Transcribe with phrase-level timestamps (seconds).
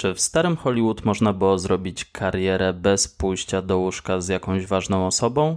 [0.00, 5.06] Czy w starym Hollywood można było zrobić karierę bez pójścia do łóżka z jakąś ważną
[5.06, 5.56] osobą?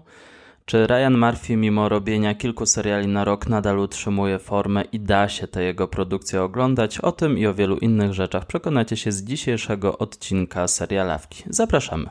[0.66, 5.48] Czy Ryan Murphy, mimo robienia kilku seriali na rok, nadal utrzymuje formę i da się
[5.48, 6.98] te jego produkcje oglądać?
[6.98, 11.44] O tym i o wielu innych rzeczach przekonacie się z dzisiejszego odcinka serialawki.
[11.50, 12.10] Zapraszamy.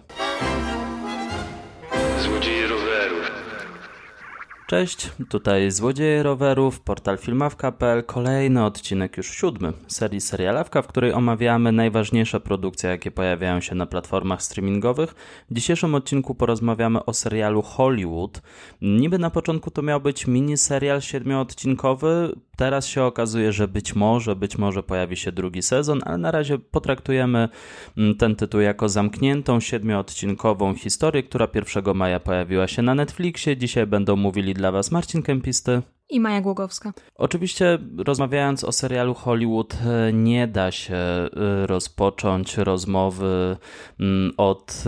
[4.72, 11.72] Cześć, tutaj Złodzieje Rowerów, portal filmawka.pl, kolejny odcinek, już siódmy, serii Serialawka, w której omawiamy
[11.72, 15.14] najważniejsze produkcje, jakie pojawiają się na platformach streamingowych.
[15.50, 18.42] W dzisiejszym odcinku porozmawiamy o serialu Hollywood.
[18.82, 24.36] Niby na początku to miał być mini serial siedmioodcinkowy, teraz się okazuje, że być może,
[24.36, 27.48] być może pojawi się drugi sezon, ale na razie potraktujemy
[27.96, 33.56] mm, ten tytuł jako zamkniętą siedmioodcinkową historię, która 1 maja pojawiła się na Netflixie.
[33.56, 36.92] Dzisiaj będą mówili dla Was Marcin Kempisty i Maja Głogowska.
[37.14, 41.28] Oczywiście, rozmawiając o serialu Hollywood, e, nie da się e,
[41.66, 43.56] rozpocząć rozmowy
[44.00, 44.84] mm, od,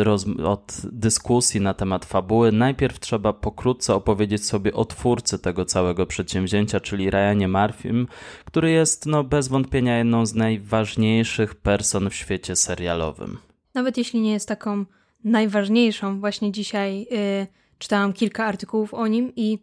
[0.00, 2.52] e, roz, od dyskusji na temat fabuły.
[2.52, 8.08] Najpierw trzeba pokrótce opowiedzieć sobie o twórcy tego całego przedsięwzięcia, czyli Ryanie Murphym,
[8.44, 13.38] który jest no, bez wątpienia jedną z najważniejszych person w świecie serialowym.
[13.74, 14.84] Nawet jeśli nie jest taką
[15.24, 17.06] najważniejszą, właśnie dzisiaj.
[17.10, 19.58] Yy czytałam kilka artykułów o nim i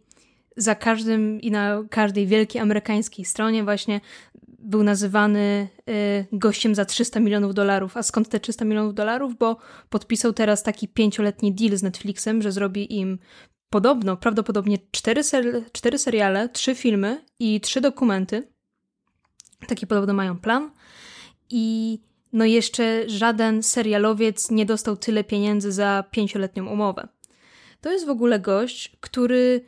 [0.62, 4.00] za każdym i na każdej wielkiej amerykańskiej stronie właśnie
[4.58, 7.96] był nazywany y, gościem za 300 milionów dolarów.
[7.96, 9.38] A skąd te 300 milionów dolarów?
[9.38, 9.56] Bo
[9.90, 13.18] podpisał teraz taki pięcioletni deal z Netflixem, że zrobi im
[13.70, 18.48] podobno, prawdopodobnie cztery, ser cztery seriale, trzy filmy i trzy dokumenty.
[19.66, 20.70] Taki podobno mają plan.
[21.50, 21.98] I
[22.32, 27.08] no jeszcze żaden serialowiec nie dostał tyle pieniędzy za pięcioletnią umowę.
[27.80, 29.64] To jest w ogóle gość, który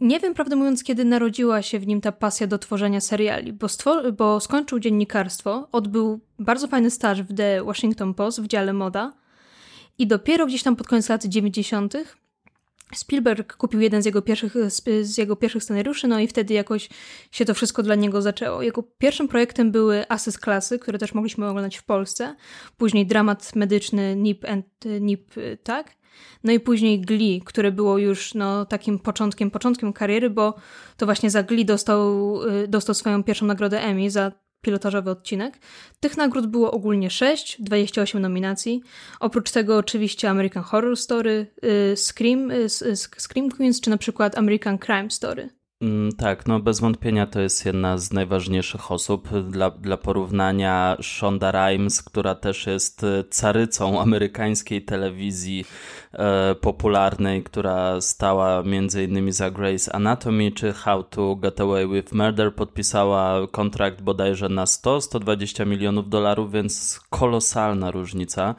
[0.00, 3.66] nie wiem, prawdę mówiąc, kiedy narodziła się w nim ta pasja do tworzenia seriali, bo,
[4.18, 9.12] bo skończył dziennikarstwo, odbył bardzo fajny staż w The Washington Post w dziale moda
[9.98, 11.94] i dopiero gdzieś tam pod koniec lat 90.
[12.94, 14.54] Spielberg kupił jeden z jego, pierwszych,
[15.02, 16.88] z jego pierwszych scenariuszy, no i wtedy jakoś
[17.30, 18.62] się to wszystko dla niego zaczęło.
[18.62, 22.36] Jego pierwszym projektem były Asy z klasy, które też mogliśmy oglądać w Polsce.
[22.76, 24.66] Później dramat medyczny Nip and
[25.00, 25.99] Nip, tak?
[26.44, 30.54] No i później Glee, które było już no, takim początkiem, początkiem kariery, bo
[30.96, 34.32] to właśnie za Glee dostał, y, dostał swoją pierwszą nagrodę Emmy za
[34.62, 35.58] pilotażowy odcinek.
[36.00, 38.82] Tych nagród było ogólnie 6, 28 nominacji.
[39.20, 41.46] Oprócz tego oczywiście American Horror Story,
[41.92, 42.68] y, Scream, y,
[43.18, 45.50] Scream Queens czy na przykład American Crime Story.
[45.82, 49.28] Mm, tak, no bez wątpienia to jest jedna z najważniejszych osób.
[49.50, 55.64] Dla, dla porównania Shonda Rhimes, która też jest carycą amerykańskiej telewizji
[56.60, 58.62] popularnej, która stała
[59.04, 64.64] innymi za Grey's Anatomy czy How to Get Away with Murder, podpisała kontrakt bodajże na
[64.64, 68.54] 100-120 milionów dolarów, więc kolosalna różnica.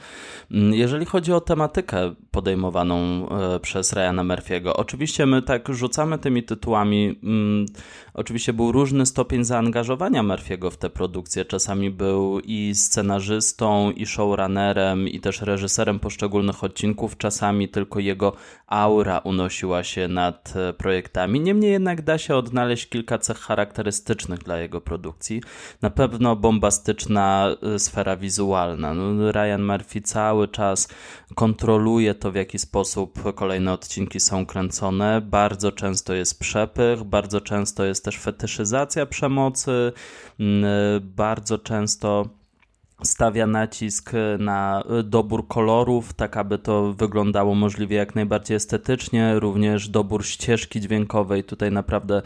[0.52, 6.44] Mm, jeżeli chodzi o tematykę podejmowaną e, przez Ryana Murphy'ego, oczywiście my tak rzucamy tymi
[6.44, 7.66] tytułami Mm,
[8.14, 11.46] oczywiście był różny stopień zaangażowania Murphy'ego w tę produkcję.
[11.46, 17.18] Czasami był i scenarzystą, i showrunnerem, i też reżyserem poszczególnych odcinków.
[17.18, 17.41] Czasami
[17.72, 18.34] tylko jego
[18.68, 21.40] aura unosiła się nad e, projektami.
[21.40, 25.42] Niemniej jednak da się odnaleźć kilka cech charakterystycznych dla jego produkcji.
[25.82, 28.94] Na pewno bombastyczna e, sfera wizualna.
[28.94, 30.88] No, Ryan Murphy cały czas
[31.36, 35.22] kontroluje to, w jaki sposób kolejne odcinki są kręcone.
[35.22, 39.92] Bardzo często jest przepych, bardzo często jest też fetyszyzacja przemocy,
[40.40, 40.66] mm,
[41.04, 42.41] bardzo często
[43.04, 50.26] stawia nacisk na dobór kolorów, tak aby to wyglądało możliwie jak najbardziej estetycznie, również dobór
[50.26, 51.44] ścieżki dźwiękowej.
[51.44, 52.22] Tutaj naprawdę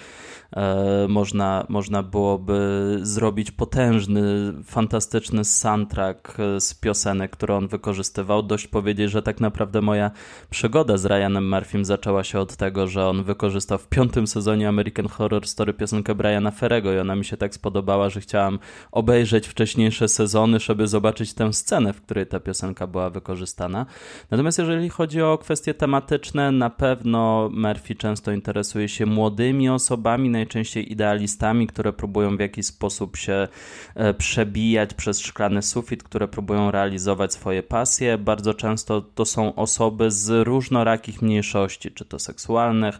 [1.07, 8.43] można, można byłoby zrobić potężny, fantastyczny soundtrack z piosenek, które on wykorzystywał.
[8.43, 10.11] Dość powiedzieć, że tak naprawdę moja
[10.49, 15.07] przygoda z Ryanem Murphym zaczęła się od tego, że on wykorzystał w piątym sezonie American
[15.07, 18.59] Horror Story piosenkę Briana Ferrego i ona mi się tak spodobała, że chciałam
[18.91, 23.85] obejrzeć wcześniejsze sezony, żeby zobaczyć tę scenę, w której ta piosenka była wykorzystana.
[24.31, 30.92] Natomiast jeżeli chodzi o kwestie tematyczne, na pewno Murphy często interesuje się młodymi osobami, najczęściej
[30.92, 33.47] idealistami, które próbują w jakiś sposób się
[33.95, 38.18] e, przebijać przez szklany sufit, które próbują realizować swoje pasje.
[38.18, 43.00] Bardzo często to są osoby z różnorakich mniejszości, czy to seksualnych,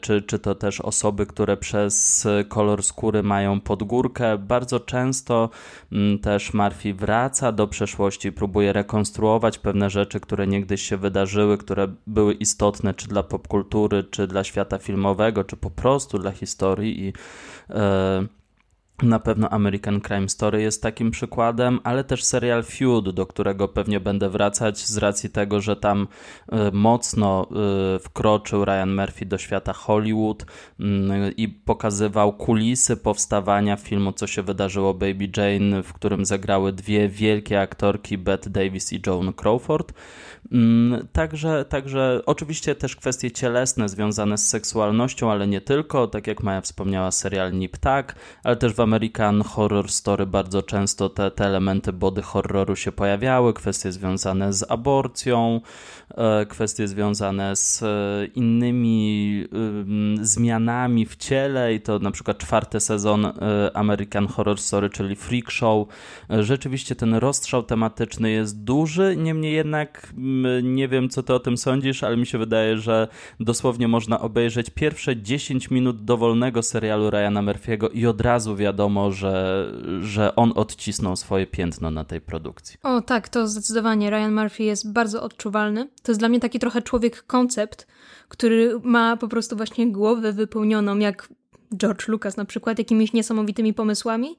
[0.00, 4.38] czy, czy to też osoby, które przez kolor skóry mają podgórkę.
[4.38, 5.50] Bardzo często
[6.22, 12.34] też Murphy wraca do przeszłości, próbuje rekonstruować pewne rzeczy, które niegdyś się wydarzyły, które były
[12.34, 18.41] istotne czy dla popkultury, czy dla świata filmowego, czy po prostu dla historii i e,
[19.02, 24.00] Na pewno American Crime Story jest takim przykładem, ale też serial Feud, do którego pewnie
[24.00, 26.08] będę wracać z racji tego, że tam
[26.48, 30.46] e, mocno e, wkroczył Ryan Murphy do świata Hollywood
[30.80, 37.08] mm, i pokazywał kulisy powstawania filmu, co się wydarzyło Baby Jane, w którym zagrały dwie
[37.08, 39.92] wielkie aktorki, Bette Davis i Joan Crawford.
[40.52, 46.42] Mm, także, także oczywiście też kwestie cielesne związane z seksualnością, ale nie tylko, tak jak
[46.42, 48.14] Maja wspomniała, serial Nip Tak,
[48.44, 53.54] ale też w American Horror Story bardzo często te, te elementy body horroru się pojawiały,
[53.54, 55.60] kwestie związane z aborcją,
[56.10, 57.86] e, kwestie związane z e,
[58.34, 59.44] innymi
[60.22, 63.32] zmianami w ciele i to na przykład czwarty sezon e,
[63.74, 65.88] American Horror Story, czyli Freak Show.
[66.30, 70.12] Rzeczywiście ten rozstrzał tematyczny jest duży, niemniej jednak
[70.62, 73.08] nie wiem, co ty o tym sądzisz, ale mi się wydaje, że
[73.40, 79.66] dosłownie można obejrzeć pierwsze 10 minut dowolnego serialu Ryana Murphy'ego i od razu wiadomo, że,
[80.00, 82.78] że on odcisnął swoje piętno na tej produkcji.
[82.82, 84.10] O tak, to zdecydowanie.
[84.10, 85.88] Ryan Murphy jest bardzo odczuwalny.
[86.02, 87.86] To jest dla mnie taki trochę człowiek-koncept,
[88.28, 91.28] który ma po prostu właśnie głowę wypełnioną, jak
[91.76, 94.38] George Lucas na przykład, jakimiś niesamowitymi pomysłami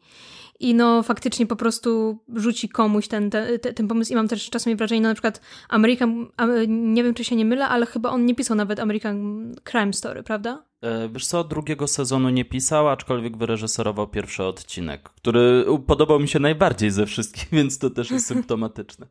[0.63, 4.75] i no faktycznie po prostu rzuci komuś ten, ten, ten pomysł i mam też czasami
[4.75, 6.27] wrażenie, no na przykład American,
[6.67, 10.23] nie wiem czy się nie mylę, ale chyba on nie pisał nawet American Crime Story,
[10.23, 10.65] prawda?
[10.81, 16.39] E, wiesz co, drugiego sezonu nie pisał, aczkolwiek wyreżyserował pierwszy odcinek, który podobał mi się
[16.39, 19.07] najbardziej ze wszystkich, więc to też jest symptomatyczne.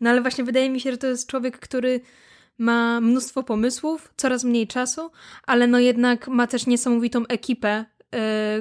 [0.00, 2.00] No ale właśnie wydaje mi się, że to jest człowiek, który
[2.58, 5.10] ma mnóstwo pomysłów, coraz mniej czasu,
[5.46, 7.84] ale no jednak ma też niesamowitą ekipę,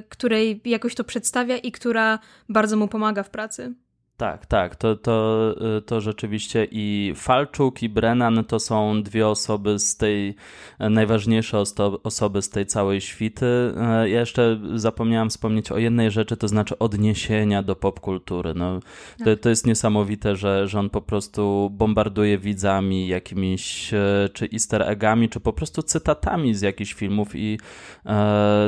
[0.09, 2.19] której jakoś to przedstawia i która
[2.49, 3.73] bardzo mu pomaga w pracy.
[4.17, 9.79] Tak, tak, to, to, y, to rzeczywiście i Falczuk i Brennan to są dwie osoby
[9.79, 10.35] z tej,
[10.79, 11.63] e, najważniejsze
[12.03, 13.45] osoby z tej całej świty.
[13.77, 18.53] E, ja jeszcze zapomniałam wspomnieć o jednej rzeczy, to znaczy odniesienia do popkultury.
[18.53, 18.79] No,
[19.17, 19.39] to, tak.
[19.39, 25.29] to jest niesamowite, że, że on po prostu bombarduje widzami jakimiś e, czy easter eggami,
[25.29, 27.59] czy po prostu cytatami z jakichś filmów i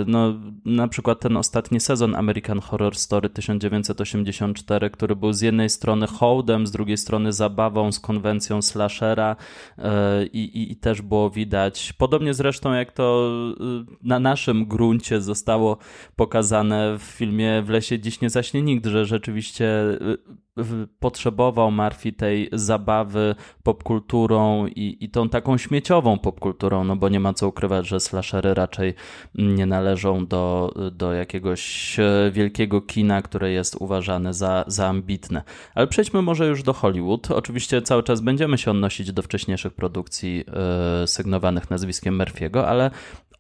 [0.08, 0.34] no,
[0.66, 6.68] na przykład ten ostatni sezon American Horror Story 1984, który był z jednej strony hołdem,
[6.68, 9.36] z drugiej strony zabawą z konwencją slashera
[9.78, 13.30] e, i, i, i też było widać, podobnie zresztą jak to
[13.60, 13.64] e,
[14.04, 15.78] na naszym gruncie zostało
[16.16, 19.98] pokazane w filmie W lesie dziś nie zaśnie nikt, że rzeczywiście e,
[21.00, 27.34] potrzebował Marfi tej zabawy popkulturą i, i tą taką śmieciową popkulturą, no bo nie ma
[27.34, 28.94] co ukrywać, że slashery raczej
[29.36, 31.98] nie należą do, do jakiegoś
[32.32, 35.23] wielkiego kina, które jest uważane za, za ambitne.
[35.76, 37.32] Ale przejdźmy może już do Hollywood.
[37.32, 40.38] Oczywiście cały czas będziemy się odnosić do wcześniejszych produkcji
[41.02, 42.92] yy, sygnowanych nazwiskiem Murphy'ego, ale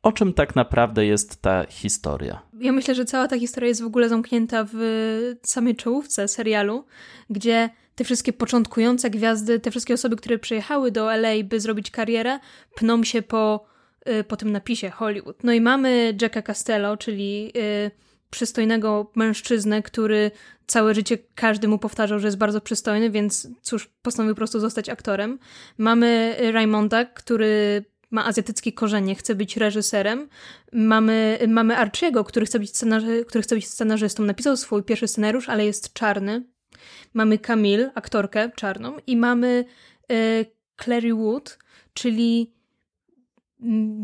[0.03, 2.41] o czym tak naprawdę jest ta historia?
[2.59, 6.85] Ja myślę, że cała ta historia jest w ogóle zamknięta w samej czołówce serialu,
[7.29, 12.39] gdzie te wszystkie początkujące gwiazdy, te wszystkie osoby, które przyjechały do LA, by zrobić karierę,
[12.75, 13.65] pną się po,
[14.09, 15.43] y, po tym napisie Hollywood.
[15.43, 17.91] No i mamy Jacka Castello, czyli y,
[18.33, 20.31] przystojnego mężczyznę, który
[20.67, 24.89] całe życie każdy mu powtarzał, że jest bardzo przystojny, więc cóż, postanowił po prostu zostać
[24.89, 25.39] aktorem.
[25.77, 30.29] Mamy Raymonda, który ma azjatyckie korzenie, chce być reżyserem.
[30.71, 32.71] Mamy, mamy Archiego, który chce, być
[33.27, 34.23] który chce być scenarzystą.
[34.23, 36.43] Napisał swój pierwszy scenariusz, ale jest czarny.
[37.13, 39.65] Mamy Camille, aktorkę czarną i mamy
[40.11, 40.45] e,
[40.83, 41.59] Clary Wood,
[41.93, 42.53] czyli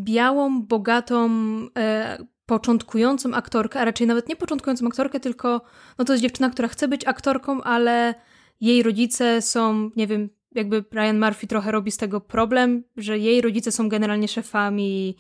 [0.04, 1.30] białą, bogatą,
[1.78, 2.18] e,
[2.50, 5.62] początkującą aktorkę, a raczej nawet nie początkującą aktorkę, tylko
[5.98, 8.16] no to jest dziewczyna, która chce być aktorką, ale
[8.62, 13.42] jej rodzice są, nie wiem, jakby Ryan Murphy trochę robi z tego problem, że jej
[13.42, 15.16] rodzice są generalnie szefami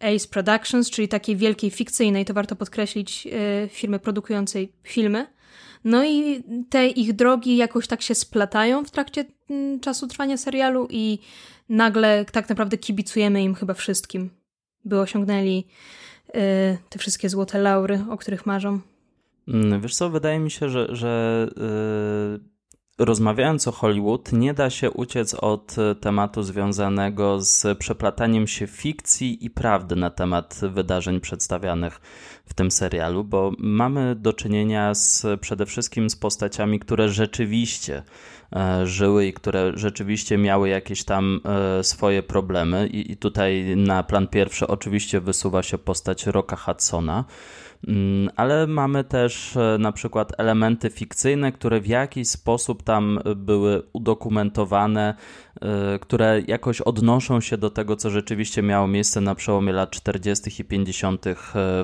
[0.00, 5.26] Ace Productions, czyli takiej wielkiej fikcyjnej, to warto podkreślić, e, firmy produkującej filmy.
[5.84, 10.88] No i te ich drogi jakoś tak się splatają w trakcie mm, czasu trwania serialu
[10.90, 11.18] i
[11.68, 14.30] nagle tak naprawdę kibicujemy im chyba wszystkim,
[14.84, 15.66] by osiągnęli
[16.88, 18.80] te wszystkie złote laury, o których marzą.
[19.48, 22.52] Mm, wiesz co, wydaje mi się, że, że yy
[22.98, 29.50] Rozmawiając o Hollywood, nie da się uciec od tematu związanego z przeplataniem się fikcji i
[29.50, 32.00] prawdy na temat wydarzeń przedstawianych
[32.46, 38.02] w tym serialu, bo mamy do czynienia z, przede wszystkim z postaciami, które rzeczywiście
[38.84, 42.86] żyły i które rzeczywiście miały jakieś tam e, swoje problemy.
[42.86, 47.24] I, tutaj na plan pierwszy oczywiście wysuwa się postać Rocka Hudsona
[47.88, 53.82] Mm, ale mamy też e, na przykład elementy fikcyjne, które w jakiś sposób tam były
[53.92, 55.14] udokumentowane,
[55.60, 60.62] e, które jakoś odnoszą się do tego, co rzeczywiście miało miejsce na przełomie lat 40.
[60.62, 61.26] i 50.
[61.26, 61.34] E,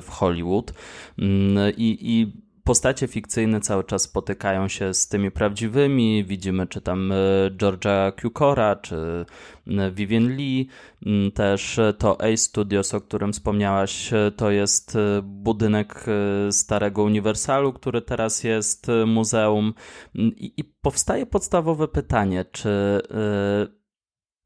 [0.01, 0.73] w Hollywood.
[1.17, 2.33] Mm, I, i
[2.69, 6.25] postacie fikcyjne cały czas spotykają się z tymi prawdziwymi.
[6.25, 7.15] Widzimy, czy tam e,
[7.57, 9.25] Georgia Cukora, czy
[9.67, 10.67] e, Vivian Lee.
[11.05, 16.05] Mm, też to A Studios, o którym wspomniałaś, e, to jest budynek
[16.51, 19.73] starego Uniwersalu, który teraz jest muzeum.
[20.15, 22.69] Mm, I, i powstaje podstawowe pytanie, czy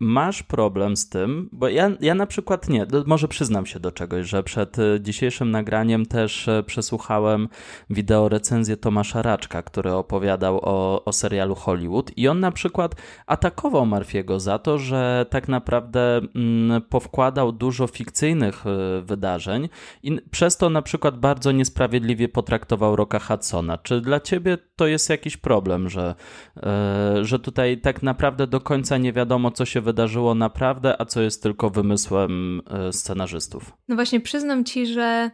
[0.03, 4.27] masz problem z tym, bo ja, ja na przykład nie, może przyznam się do czegoś,
[4.27, 7.49] że przed e, dzisiejszym nagraniem też e, przesłuchałem
[7.89, 12.95] wideo recenzję Tomasza Raczka, który opowiadał o, o serialu Hollywood i on na przykład
[13.27, 19.69] atakował Marfiego za to, że tak naprawdę mm, powkładał dużo fikcyjnych y, wydarzeń
[20.03, 23.77] i przez to na przykład bardzo niesprawiedliwie potraktował Roka Hudsona.
[23.77, 26.15] Czy dla ciebie to jest jakiś problem, że,
[26.57, 29.92] y, że tutaj tak naprawdę do końca nie wiadomo, co się wydarzyło
[30.35, 33.73] naprawdę, a co jest tylko wymysłem e, scenarzystów.
[33.87, 35.31] No właśnie, przyznam ci, że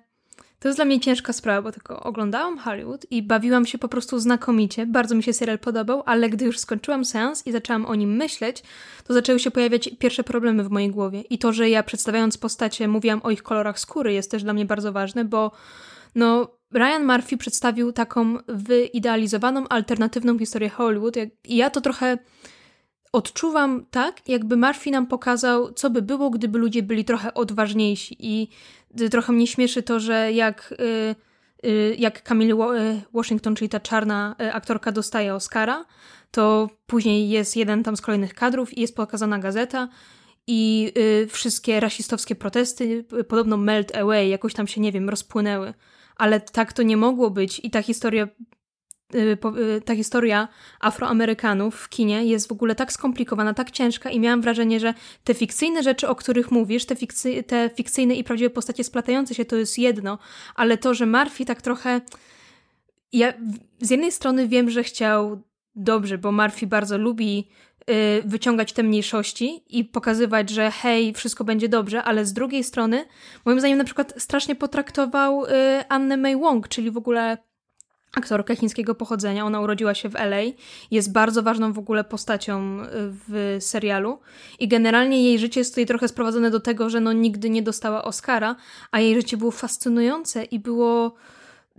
[0.59, 4.19] to jest dla mnie ciężka sprawa, bo tylko oglądałam Hollywood i bawiłam się po prostu
[4.19, 4.85] znakomicie.
[4.85, 8.63] Bardzo mi się serial podobał, ale gdy już skończyłam seans i zaczęłam o nim myśleć,
[9.07, 11.21] to zaczęły się pojawiać pierwsze problemy w mojej głowie.
[11.21, 14.65] I to, że ja przedstawiając postacie mówiłam o ich kolorach skóry jest też dla mnie
[14.65, 15.51] bardzo ważne, bo
[16.15, 22.17] no Ryan Murphy przedstawił taką wyidealizowaną, alternatywną historię Hollywood i ja to trochę
[23.11, 28.15] odczuwam tak, jakby Murphy nam pokazał, co by było, gdyby ludzie byli trochę odważniejsi.
[28.19, 28.49] I
[29.11, 31.15] trochę mnie śmieszy to, że jak, y,
[31.69, 35.85] y, jak Camille y, Washington, czyli ta czarna aktorka, dostaje Oscara,
[36.31, 39.89] to później jest jeden tam z kolejnych kadrów i jest pokazana gazeta.
[40.51, 40.93] I
[41.29, 45.73] wszystkie rasistowskie protesty podobno melt away, jakoś tam się, nie wiem, rozpłynęły.
[46.15, 48.58] Ale tak to nie mogło być i ta historia Y, y,
[49.85, 50.47] ta historia
[50.79, 55.33] Afroamerykanów w kinie jest w ogóle tak skomplikowana, tak ciężka i miałam wrażenie, że te
[55.33, 59.55] fikcyjne rzeczy, o których mówisz, te, fikcy, te fikcyjne i prawdziwe postacie splatające się to
[59.55, 60.17] jest jedno,
[60.55, 62.01] ale to, że Murphy tak trochę...
[63.13, 63.33] Ja
[63.81, 65.41] z jednej strony wiem, że chciał
[65.75, 67.49] dobrze, bo Murphy bardzo lubi
[67.89, 67.93] y,
[68.25, 73.05] wyciągać te mniejszości i pokazywać, że hej, wszystko będzie dobrze, ale z drugiej strony,
[73.45, 75.43] moim zdaniem na przykład strasznie potraktował
[75.89, 77.37] Annę May Wong, czyli w ogóle
[78.15, 79.45] aktorkę chińskiego pochodzenia.
[79.45, 80.41] Ona urodziła się w LA,
[80.91, 82.85] jest bardzo ważną w ogóle postacią y,
[83.27, 84.19] w serialu
[84.59, 88.03] i generalnie jej życie jest tutaj trochę sprowadzone do tego, że no nigdy nie dostała
[88.03, 88.55] Oscara,
[88.91, 91.15] a jej życie było fascynujące i było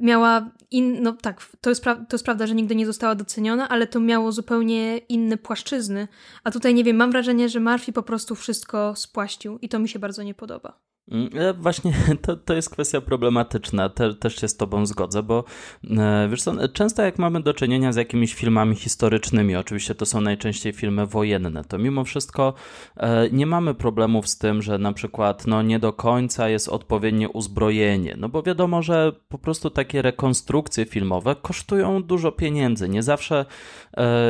[0.00, 3.86] miała in, no tak, to jest, to jest prawda, że nigdy nie została doceniona, ale
[3.86, 6.08] to miało zupełnie inne płaszczyzny.
[6.44, 9.88] A tutaj nie wiem, mam wrażenie, że Murphy po prostu wszystko spłaścił i to mi
[9.88, 10.89] się bardzo nie podoba.
[11.10, 15.44] Mm, e, właśnie to, to jest kwestia problematyczna, Te, też się z Tobą zgodzę, bo
[15.90, 20.20] e, wiesz co, często jak mamy do czynienia z jakimiś filmami historycznymi, oczywiście to są
[20.20, 22.54] najczęściej filmy wojenne, to mimo wszystko
[22.96, 27.28] e, nie mamy problemów z tym, że na przykład no, nie do końca jest odpowiednie
[27.28, 33.46] uzbrojenie, no bo wiadomo, że po prostu takie rekonstrukcje filmowe kosztują dużo pieniędzy, nie zawsze,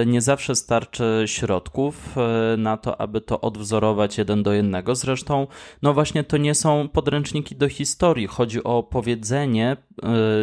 [0.07, 2.17] nie zawsze starczy środków
[2.59, 5.47] na to, aby to odwzorować jeden do jednego, zresztą
[5.83, 8.27] no właśnie to nie są są podręczniki do historii.
[8.27, 9.77] Chodzi o powiedzenie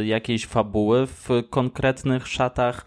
[0.01, 2.85] y, jakiejś fabuły w konkretnych szatach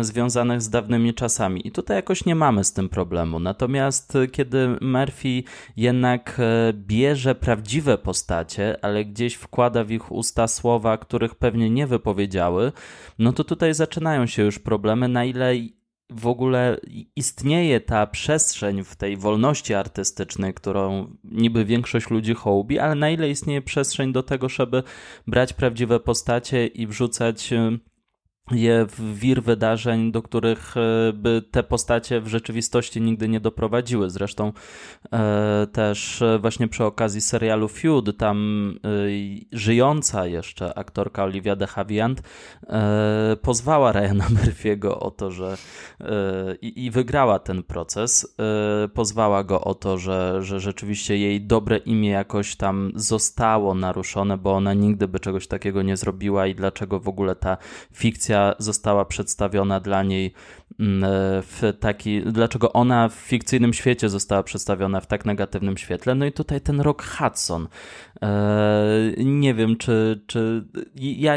[0.00, 1.68] y, związanych z dawnymi czasami.
[1.68, 3.40] I tutaj jakoś nie mamy z tym problemu.
[3.40, 5.42] Natomiast y, kiedy Murphy
[5.76, 6.40] jednak
[6.72, 12.72] bierze prawdziwe postacie, ale gdzieś wkłada w ich usta słowa, których pewnie nie wypowiedziały,
[13.18, 15.54] no to tutaj zaczynają się już problemy, na ile
[16.10, 16.76] w ogóle
[17.16, 23.30] istnieje ta przestrzeń w tej wolności artystycznej, którą niby większość ludzi hołubi, ale na ile
[23.30, 24.82] istnieje przestrzeń do tego, żeby
[25.26, 27.78] brać prawdziwe postacie i wrzucać y,
[28.50, 34.10] je w wir wydarzeń, do których e, by te postacie w rzeczywistości nigdy nie doprowadziły.
[34.10, 34.52] Zresztą
[35.12, 38.38] e, też e, właśnie przy okazji serialu Feud, tam
[39.52, 42.22] żyjąca jeszcze aktorka Olivia de Havilland
[43.42, 45.56] pozwała Ryana Murphy'ego o to, że
[46.00, 48.36] e, i wygrała ten proces.
[48.94, 54.52] pozwała go o to, że, że rzeczywiście jej dobre imię jakoś tam zostało naruszone, bo
[54.52, 57.56] ona nigdy by czegoś takiego nie zrobiła i dlaczego w ogóle ta
[57.92, 60.32] fikcja została przedstawiona dla niej
[60.80, 61.10] mm,
[61.42, 66.14] w taki, dlaczego ona w fikcyjnym świecie została przedstawiona w tak negatywnym świetle.
[66.14, 67.68] No i tutaj ten Rock Hudson.
[68.22, 70.64] E, nie wiem, czy, czy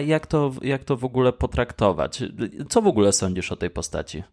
[0.05, 2.24] jak, to, jak to w ogóle potraktować.
[2.70, 4.24] Co w ogóle sądzisz o tej postaci?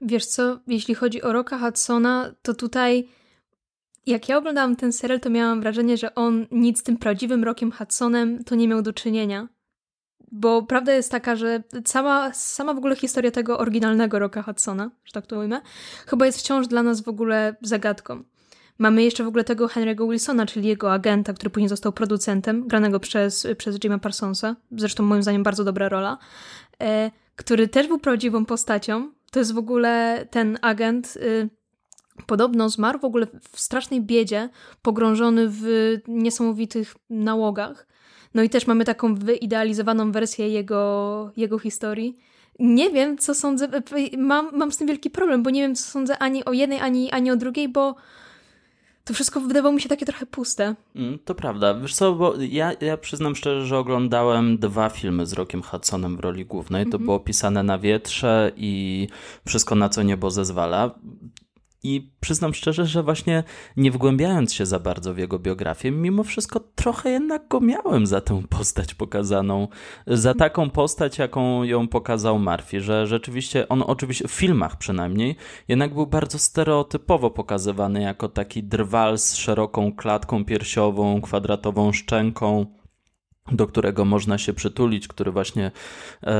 [0.00, 3.08] Wiesz co, jeśli chodzi o Rocka Hudsona, to tutaj
[4.06, 7.72] jak ja oglądałam ten serial, to miałam wrażenie, że on nic z tym prawdziwym Rockiem
[7.72, 9.48] Hudsonem to nie miał do czynienia
[10.32, 15.12] bo prawda jest taka, że sama, sama w ogóle historia tego oryginalnego Rocka Hudsona, że
[15.12, 15.60] tak to ujmę,
[16.06, 18.22] chyba jest wciąż dla nas w ogóle zagadką.
[18.78, 23.00] Mamy jeszcze w ogóle tego Henry'ego Wilsona, czyli jego agenta, który później został producentem, granego
[23.00, 26.18] przez, przez Jima Parsonsa, zresztą moim zdaniem bardzo dobra rola,
[26.82, 29.12] e, który też był prawdziwą postacią.
[29.30, 31.48] To jest w ogóle ten agent, y,
[32.26, 34.48] podobno zmarł w ogóle w strasznej biedzie,
[34.82, 35.62] pogrążony w
[36.08, 37.86] niesamowitych nałogach.
[38.34, 42.16] No i też mamy taką wyidealizowaną wersję jego, jego historii.
[42.58, 43.68] Nie wiem, co sądzę.
[44.18, 47.10] Mam, mam z tym wielki problem, bo nie wiem, co sądzę ani o jednej, ani,
[47.10, 47.94] ani o drugiej, bo
[49.08, 50.74] to wszystko wydawało mi się takie trochę puste.
[50.96, 51.74] Mm, to prawda.
[51.74, 56.20] Wiesz co, bo ja, ja przyznam szczerze, że oglądałem dwa filmy z Rockiem Hudsonem w
[56.20, 56.84] roli głównej.
[56.84, 57.04] To mhm.
[57.04, 59.08] było pisane na wietrze i
[59.46, 60.90] Wszystko na co niebo zezwala.
[61.82, 63.44] I przyznam szczerze, że właśnie
[63.76, 68.20] nie wgłębiając się za bardzo w jego biografię, mimo wszystko trochę jednak go miałem za
[68.20, 69.68] tę postać pokazaną,
[70.06, 75.36] za taką postać, jaką ją pokazał Murphy, że rzeczywiście on oczywiście w filmach przynajmniej
[75.68, 82.66] jednak był bardzo stereotypowo pokazywany jako taki drwal z szeroką klatką piersiową, kwadratową szczęką
[83.52, 85.70] do którego można się przytulić, który właśnie
[86.22, 86.34] e,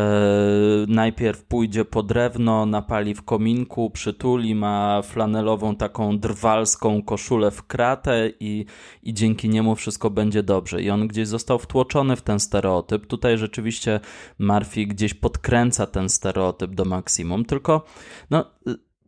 [0.89, 8.31] najpierw pójdzie po drewno, napali w kominku, przytuli, ma flanelową taką drwalską koszulę w kratę
[8.41, 8.67] i,
[9.03, 10.83] i dzięki niemu wszystko będzie dobrze.
[10.83, 13.07] I on gdzieś został wtłoczony w ten stereotyp.
[13.07, 14.01] Tutaj rzeczywiście
[14.39, 17.85] Murphy gdzieś podkręca ten stereotyp do maksimum, tylko
[18.31, 18.45] no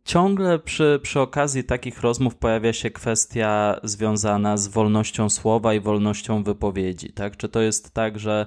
[0.05, 6.43] Ciągle przy, przy okazji takich rozmów pojawia się kwestia związana z wolnością słowa i wolnością
[6.43, 7.13] wypowiedzi.
[7.13, 7.37] Tak?
[7.37, 8.45] Czy to jest tak, że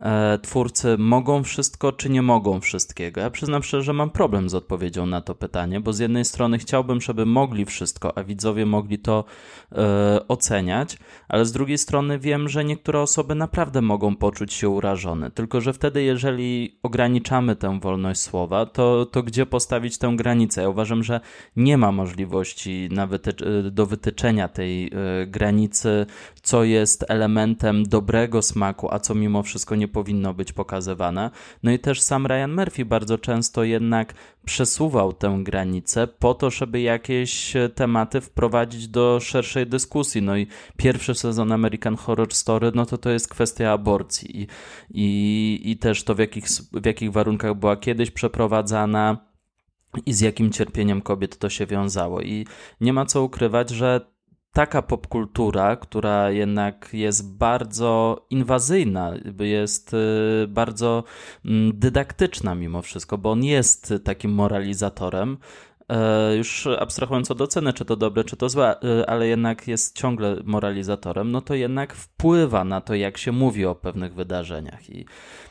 [0.00, 3.20] e, twórcy mogą wszystko, czy nie mogą wszystkiego?
[3.20, 6.58] Ja przyznam szczerze, że mam problem z odpowiedzią na to pytanie, bo z jednej strony
[6.58, 9.24] chciałbym, żeby mogli wszystko, a widzowie mogli to
[9.72, 15.30] e, oceniać, ale z drugiej strony wiem, że niektóre osoby naprawdę mogą poczuć się urażone.
[15.30, 20.62] Tylko, że wtedy, jeżeli ograniczamy tę wolność słowa, to, to gdzie postawić tę granicę?
[20.62, 21.20] Ja uważam, że
[21.56, 26.06] nie ma możliwości na wyty- do wytyczenia tej y, granicy,
[26.42, 31.30] co jest elementem dobrego smaku, a co mimo wszystko nie powinno być pokazywane.
[31.62, 36.80] No i też sam Ryan Murphy bardzo często jednak przesuwał tę granicę po to, żeby
[36.80, 40.22] jakieś tematy wprowadzić do szerszej dyskusji.
[40.22, 44.46] No i pierwszy sezon American Horror Story, no to to jest kwestia aborcji i,
[44.90, 49.33] i, i też to w jakich, w jakich warunkach była kiedyś przeprowadzana
[50.06, 52.20] i z jakim cierpieniem kobiet to się wiązało.
[52.20, 52.46] I
[52.80, 54.14] nie ma co ukrywać, że
[54.54, 61.04] taka popkultura, która jednak jest bardzo inwazyjna, jest y, bardzo
[61.44, 65.38] mm, dydaktyczna mimo wszystko, bo on jest takim moralizatorem,
[66.36, 70.36] już abstrahując od oceny, czy to dobre, czy to złe, e, ale jednak jest ciągle
[70.44, 74.90] moralizatorem, no to jednak wpływa na to, jak się mówi o pewnych wydarzeniach.
[74.90, 75.06] I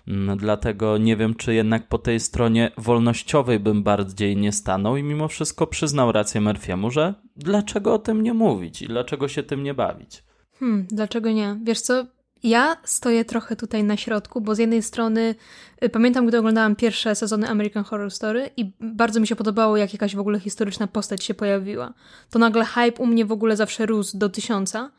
[0.07, 5.03] mm, dlatego nie wiem, czy jednak po tej stronie wolnościowej bym bardziej nie stanął i
[5.03, 9.63] mimo wszystko przyznał rację Murphy'emu, że dlaczego o tym nie mówić i dlaczego się tym
[9.63, 10.23] nie bawić.
[10.59, 11.59] Hmm, dlaczego nie?
[11.63, 12.05] Wiesz co,
[12.43, 15.35] ja stoję trochę tutaj na środku, bo z jednej strony
[15.83, 19.93] y, pamiętam, gdy oglądałam pierwsze sezony American Horror Story i bardzo mi się podobało, jak
[19.93, 21.93] jakaś w ogóle historyczna postać się pojawiła.
[22.29, 24.91] To nagle hype u mnie w ogóle zawsze rósł do tysiąca.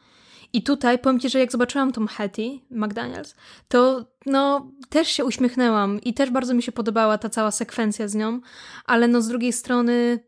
[0.53, 3.35] I tutaj powiem Ci, że jak zobaczyłam tą Hattie McDaniels,
[3.69, 8.15] to no też się uśmiechnęłam i też bardzo mi się podobała ta cała sekwencja z
[8.15, 8.41] nią,
[8.87, 10.19] ale no z drugiej strony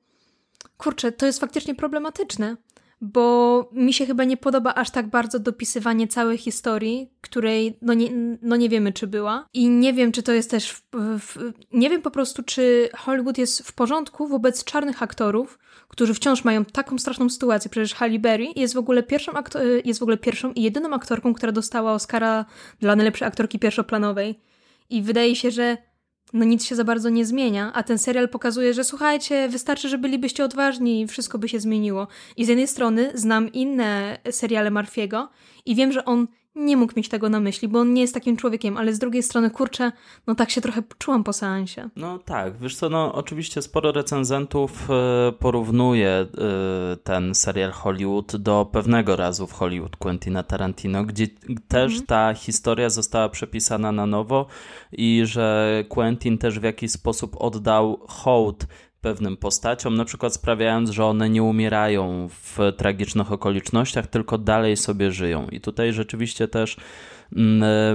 [0.77, 2.57] kurczę, to jest faktycznie problematyczne,
[3.01, 8.11] bo mi się chyba nie podoba aż tak bardzo dopisywanie całej historii, której no nie,
[8.43, 9.47] no nie wiemy, czy była.
[9.53, 10.73] I nie wiem, czy to jest też.
[10.73, 10.83] W,
[11.19, 16.45] w, nie wiem po prostu, czy Hollywood jest w porządku wobec czarnych aktorów, którzy wciąż
[16.45, 17.71] mają taką straszną sytuację.
[17.71, 19.33] Przecież Halle Berry jest w ogóle pierwszą,
[19.85, 22.45] jest w ogóle pierwszą i jedyną aktorką, która dostała Oscara
[22.81, 24.41] dla najlepszej aktorki pierwszoplanowej.
[24.91, 25.77] I wydaje się, że
[26.33, 29.99] no nic się za bardzo nie zmienia, a ten serial pokazuje, że słuchajcie, wystarczy, że
[29.99, 32.09] bylibyście odważni i wszystko by się zmieniło.
[32.37, 35.29] I z jednej strony znam inne seriale Marfiego
[35.67, 36.27] i wiem, że on
[36.57, 39.23] nie mógł mieć tego na myśli, bo on nie jest takim człowiekiem, ale z drugiej
[39.23, 39.93] strony, kurczę,
[40.27, 41.89] no tak się trochę czułam po seansie.
[41.97, 46.27] No tak, wiesz co, no oczywiście sporo recenzentów e, porównuje e,
[46.97, 51.27] ten serial Hollywood do pewnego razu w Hollywood Quentina Tarantino, gdzie
[51.69, 52.07] też mhm.
[52.07, 54.47] ta historia została przepisana na nowo
[54.93, 58.67] i że Quentin też w jakiś sposób oddał hołd
[59.07, 65.13] pewnym postaciom, na przykład sprawiając, że one nie umierają w tragicznych okolicznościach, tylko dalej sobie
[65.13, 65.49] żyją.
[65.49, 66.77] I tutaj rzeczywiście też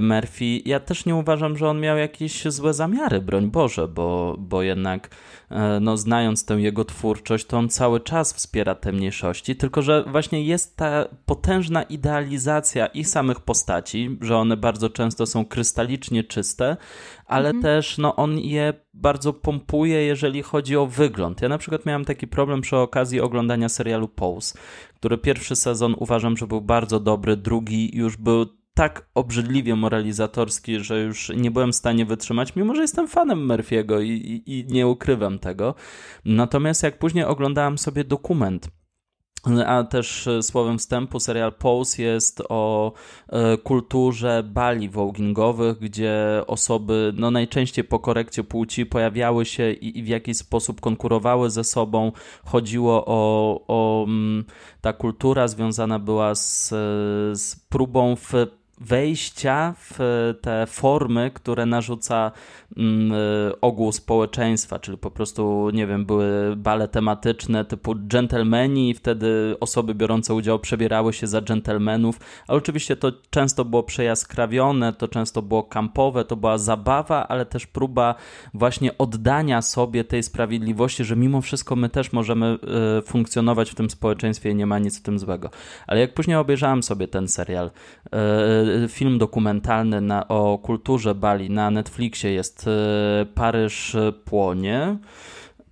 [0.01, 0.61] Murphy.
[0.65, 5.09] Ja też nie uważam, że on miał jakieś złe zamiary, broń Boże, bo, bo jednak
[5.49, 10.03] e, no, znając tę jego twórczość, to on cały czas wspiera te mniejszości, tylko że
[10.07, 16.77] właśnie jest ta potężna idealizacja ich samych postaci, że one bardzo często są krystalicznie czyste,
[17.25, 17.63] ale mhm.
[17.63, 21.41] też no, on je bardzo pompuje, jeżeli chodzi o wygląd.
[21.41, 24.57] Ja na przykład miałem taki problem przy okazji oglądania serialu Pose,
[24.95, 31.01] który pierwszy sezon uważam, że był bardzo dobry, drugi już był tak obrzydliwie moralizatorski, że
[31.01, 34.88] już nie byłem w stanie wytrzymać, mimo że jestem fanem Murphy'ego i, i, i nie
[34.88, 35.75] ukrywam tego.
[36.25, 38.69] Natomiast jak później oglądałem sobie dokument
[39.65, 42.93] a też e, słowem wstępu, serial Pose jest o
[43.29, 50.03] e, kulturze bali wołgingowych, gdzie osoby no, najczęściej po korekcie płci pojawiały się i, i
[50.03, 52.12] w jakiś sposób konkurowały ze sobą.
[52.45, 54.45] Chodziło o, o mm,
[54.81, 56.69] ta kultura związana była z,
[57.39, 58.31] z próbą w
[58.81, 59.99] wejścia w
[60.41, 62.31] te formy, które narzuca
[62.77, 63.11] mm,
[63.61, 69.95] ogół społeczeństwa, czyli po prostu, nie wiem, były bale tematyczne typu dżentelmeni i wtedy osoby
[69.95, 75.63] biorące udział przebierały się za dżentelmenów, ale oczywiście to często było przejaskrawione, to często było
[75.63, 78.15] kampowe, to była zabawa, ale też próba
[78.53, 82.57] właśnie oddania sobie tej sprawiedliwości, że mimo wszystko my też możemy
[82.99, 85.49] y, funkcjonować w tym społeczeństwie i nie ma nic w tym złego.
[85.87, 87.71] Ale jak później obejrzałem sobie ten serial,
[88.88, 94.97] film dokumentalny na, o kulturze Bali na Netflixie jest e, Paryż płonie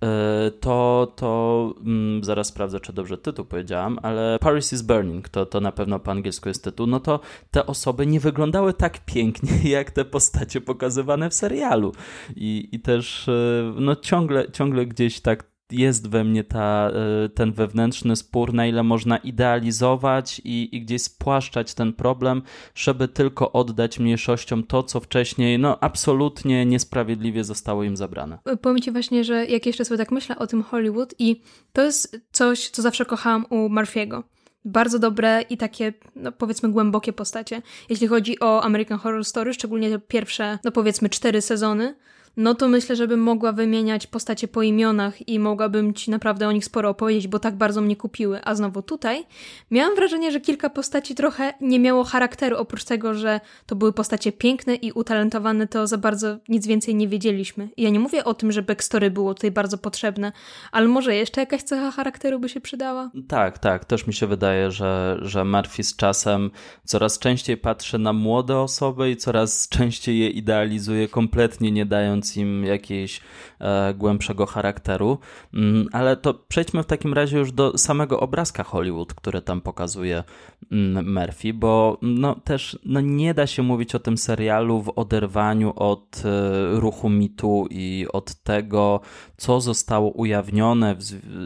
[0.02, 5.46] e, to, to mm, zaraz sprawdzę, czy dobrze tytuł powiedziałam, ale Paris is Burning, to,
[5.46, 9.52] to na pewno po angielsku jest tytuł, no to te osoby nie wyglądały tak pięknie,
[9.70, 11.92] jak te postacie pokazywane w serialu.
[12.36, 13.32] I, i też e,
[13.76, 16.90] no ciągle, ciągle gdzieś tak jest we mnie ta,
[17.24, 22.42] e, ten wewnętrzny spór, na ile można idealizować i, i gdzieś spłaszczać ten problem,
[22.74, 28.38] żeby tylko oddać mniejszościom to, co wcześniej no, absolutnie niesprawiedliwie zostało im zabrane.
[28.44, 31.40] E, powiem Ci właśnie, że jak jeszcze sobie tak myślę o tym Hollywood i
[31.72, 34.22] to jest coś, co zawsze kochałam u Murphy'ego.
[34.64, 37.62] Bardzo dobre i takie, no powiedzmy, głębokie postacie.
[37.88, 41.94] Jeśli chodzi o American Horror Story, szczególnie te pierwsze, no powiedzmy, cztery sezony,
[42.36, 46.64] no to myślę, żebym mogła wymieniać postacie po imionach i mogłabym ci naprawdę o nich
[46.64, 48.40] sporo opowiedzieć, bo tak bardzo mnie kupiły.
[48.44, 49.24] A znowu tutaj
[49.70, 54.32] miałam wrażenie, że kilka postaci trochę nie miało charakteru, oprócz tego, że to były postacie
[54.32, 57.68] piękne i utalentowane, to za bardzo nic więcej nie wiedzieliśmy.
[57.76, 60.32] I ja nie mówię o tym, że backstory było tutaj bardzo potrzebne,
[60.72, 63.10] ale może jeszcze jakaś cecha charakteru by się przydała?
[63.28, 63.84] Tak, tak.
[63.84, 66.50] Też mi się wydaje, że, że Murphy z czasem
[66.84, 72.64] coraz częściej patrzy na młode osoby i coraz częściej je idealizuje, kompletnie nie dając im
[72.64, 73.20] jakiejś
[73.58, 75.18] e, głębszego charakteru.
[75.54, 80.24] Mm, ale to przejdźmy w takim razie już do samego obrazka Hollywood, który tam pokazuje
[80.72, 85.72] mm, Murphy, bo no, też no, nie da się mówić o tym serialu w oderwaniu
[85.76, 89.00] od e, ruchu mitu i od tego,
[89.36, 90.96] co zostało ujawnione,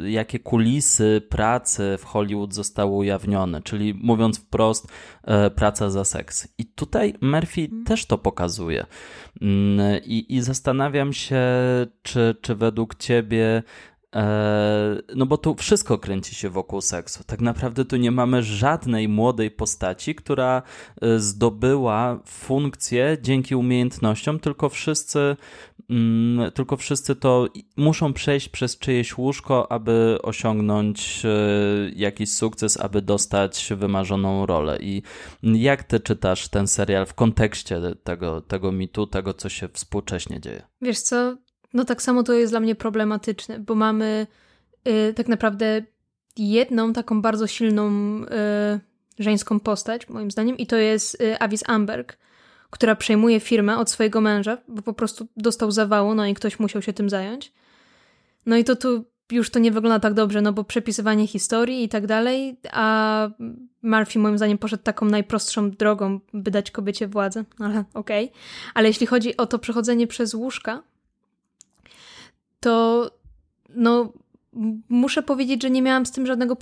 [0.04, 4.88] jakie kulisy pracy w Hollywood zostały ujawnione, czyli mówiąc wprost,
[5.22, 6.48] e, praca za seks.
[6.58, 7.84] I tutaj Murphy mm.
[7.84, 8.86] też to pokazuje.
[9.42, 10.63] Mm, I, i zastanawiam
[11.12, 11.42] się,
[12.02, 13.62] czy, czy według ciebie
[14.14, 17.24] e, no bo tu wszystko kręci się wokół seksu.
[17.24, 20.62] Tak naprawdę tu nie mamy żadnej młodej postaci, która
[21.02, 25.36] e, zdobyła funkcję dzięki umiejętnościom, tylko wszyscy
[26.54, 31.28] tylko wszyscy to muszą przejść przez czyjeś łóżko, aby osiągnąć e,
[31.96, 34.78] jakiś sukces, aby dostać wymarzoną rolę.
[34.80, 35.02] I
[35.42, 40.62] jak ty czytasz ten serial w kontekście tego, tego mitu, tego, co się współcześnie dzieje?
[40.82, 41.36] Wiesz co,
[41.74, 44.26] no tak samo to jest dla mnie problematyczne, bo mamy
[44.88, 45.82] y, tak naprawdę
[46.36, 47.90] jedną taką bardzo silną
[48.22, 48.26] y,
[49.18, 52.18] żeńską postać, moim zdaniem, i to jest y, Avis Amberg
[52.74, 56.82] która przejmuje firmę od swojego męża, bo po prostu dostał zawału, no i ktoś musiał
[56.82, 57.52] się tym zająć.
[58.46, 61.88] No i to tu już to nie wygląda tak dobrze, no bo przepisywanie historii i
[61.88, 63.28] tak dalej, a
[63.82, 68.24] Murphy moim zdaniem poszedł taką najprostszą drogą, by dać kobiecie władzę, ale okej.
[68.24, 68.38] Okay.
[68.74, 70.82] Ale jeśli chodzi o to przechodzenie przez łóżka,
[72.60, 73.10] to
[73.68, 74.12] no
[74.88, 76.56] muszę powiedzieć, że nie miałam z tym żadnego,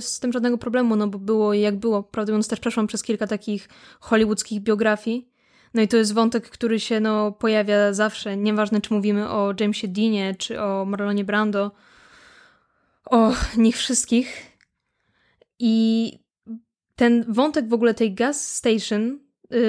[0.00, 2.02] z tym żadnego problemu, no bo było jak było.
[2.02, 3.68] Prawdę mówiąc, też przeszłam przez kilka takich
[4.00, 5.31] hollywoodzkich biografii
[5.74, 8.36] no i to jest wątek, który się no, pojawia zawsze.
[8.36, 11.70] Nieważne, czy mówimy o Jamesie Deanie, czy o Marlonie Brando,
[13.04, 14.56] o nich wszystkich.
[15.58, 16.12] I
[16.96, 19.18] ten wątek w ogóle tej gas station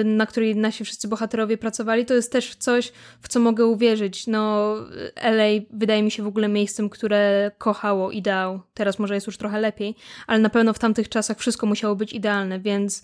[0.06, 2.92] na której nasi wszyscy bohaterowie pracowali, to jest też coś,
[3.22, 4.28] w co mogę uwierzyć.
[4.28, 4.76] No,
[5.16, 8.60] LA wydaje mi się w ogóle miejscem, które kochało ideał.
[8.74, 9.96] Teraz może jest już trochę lepiej,
[10.28, 13.04] ale na pewno w tamtych czasach wszystko musiało być idealne, więc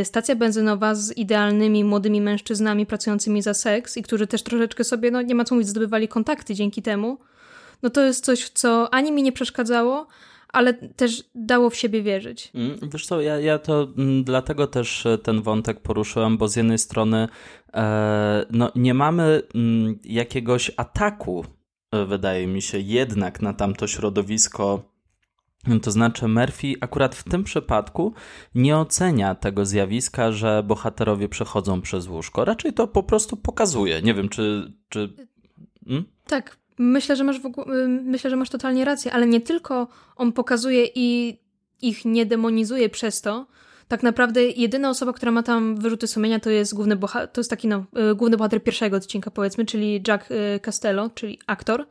[0.00, 5.10] y, stacja benzynowa z idealnymi młodymi mężczyznami pracującymi za seks i którzy też troszeczkę sobie,
[5.10, 7.18] no nie ma co mówić, zdobywali kontakty dzięki temu,
[7.82, 10.06] no to jest coś, co ani mi nie przeszkadzało,
[10.52, 12.50] ale też dało w siebie wierzyć.
[12.54, 16.56] Mm, wiesz co, ja, ja to mm, dlatego też e, ten wątek poruszyłem, bo z
[16.56, 17.28] jednej strony
[17.74, 21.44] e, no, nie mamy m, mm, jakiegoś ataku,
[21.92, 24.92] e, wydaje mi się, jednak na tamto środowisko
[25.82, 28.14] to znaczy, Murphy akurat w tym przypadku
[28.54, 32.44] nie ocenia tego zjawiska, że bohaterowie przechodzą przez łóżko.
[32.44, 34.02] Raczej to po prostu pokazuje.
[34.02, 34.72] Nie wiem, czy.
[34.88, 35.16] czy...
[35.86, 36.04] Hmm?
[36.26, 39.88] Tak, Myślę, że masz w ogóle, y, myślę, że masz totalnie rację, ale nie tylko
[40.16, 41.38] on pokazuje i
[41.82, 43.46] ich nie demonizuje przez to.
[43.88, 47.50] Tak naprawdę jedyna osoba, która ma tam wyrzuty sumienia, to jest główny bohater, to jest
[47.50, 51.86] taki no, y, główny bohater pierwszego odcinka, powiedzmy, czyli Jack y, Castello, czyli aktor.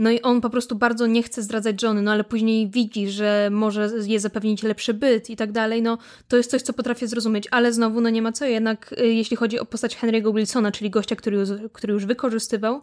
[0.00, 3.48] No i on po prostu bardzo nie chce zdradzać żony, no ale później widzi, że
[3.52, 7.48] może je zapewnić lepszy byt i tak dalej, no to jest coś, co potrafię zrozumieć,
[7.50, 10.90] ale znowu, no nie ma co, jednak y, jeśli chodzi o postać Henry'ego Wilsona, czyli
[10.90, 12.82] gościa, który już, który już wykorzystywał,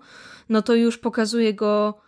[0.50, 2.02] no to już pokazuje go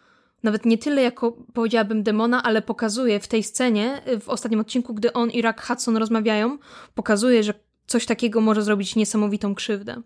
[0.43, 4.93] nawet nie tyle jako, powiedziałabym, demona, ale pokazuje w tej scenie, y, w ostatnim odcinku,
[4.93, 6.57] gdy on i Rack Hudson rozmawiają,
[6.95, 7.53] pokazuje, że
[7.87, 10.01] coś takiego może zrobić niesamowitą krzywdę.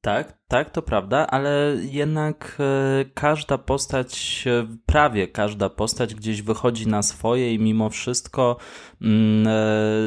[0.00, 6.88] Tak, tak, to prawda, ale jednak e, każda postać, e, prawie każda postać gdzieś wychodzi
[6.88, 8.56] na swoje i mimo wszystko
[9.02, 9.50] mm, e,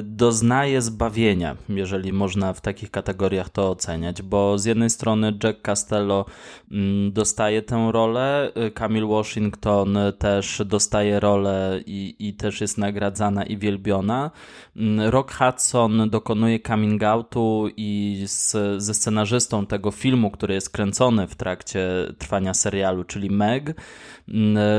[0.03, 6.25] doznaje zbawienia, jeżeli można w takich kategoriach to oceniać, bo z jednej strony Jack Castello
[6.71, 13.57] mm, dostaje tę rolę, Camille Washington też dostaje rolę i, i też jest nagradzana i
[13.57, 14.31] wielbiona.
[14.75, 21.27] Mm, Rock Hudson dokonuje coming outu i z, ze scenarzystą tego filmu, który jest kręcony
[21.27, 23.81] w trakcie trwania serialu, czyli Meg,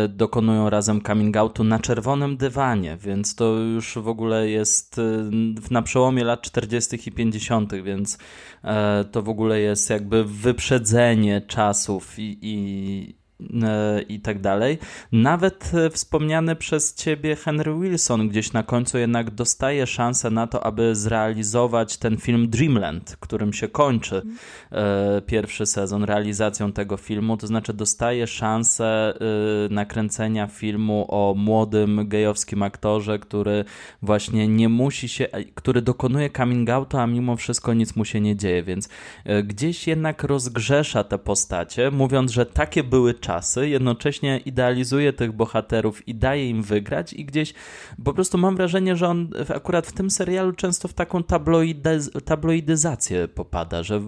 [0.08, 5.00] dokonują razem coming outu na czerwonym dywanie, więc to już w ogóle jest
[5.70, 7.08] na przełomie lat 40.
[7.08, 8.18] i 50., więc
[8.64, 13.23] e, to w ogóle jest jakby wyprzedzenie czasów i, i
[14.08, 14.78] i tak dalej.
[15.12, 20.66] Nawet e, wspomniany przez ciebie Henry Wilson gdzieś na końcu jednak dostaje szansę na to,
[20.66, 25.22] aby zrealizować ten film Dreamland, którym się kończy mm.
[25.22, 29.14] pierwszy sezon realizacją tego filmu, to znaczy dostaje szansę
[29.70, 33.64] nakręcenia filmu o młodym gejowskim aktorze, który
[34.02, 38.36] właśnie nie musi się, który dokonuje coming outu, a mimo wszystko nic mu się nie
[38.36, 38.88] dzieje, więc
[39.44, 46.14] gdzieś jednak rozgrzesza te postacie, mówiąc, że takie były czasy, jednocześnie idealizuje tych bohaterów i
[46.14, 47.54] daje im wygrać i gdzieś
[48.04, 51.22] po prostu mam wrażenie, że on akurat w tym serialu często w taką
[52.24, 54.02] tabloidyzację popada, że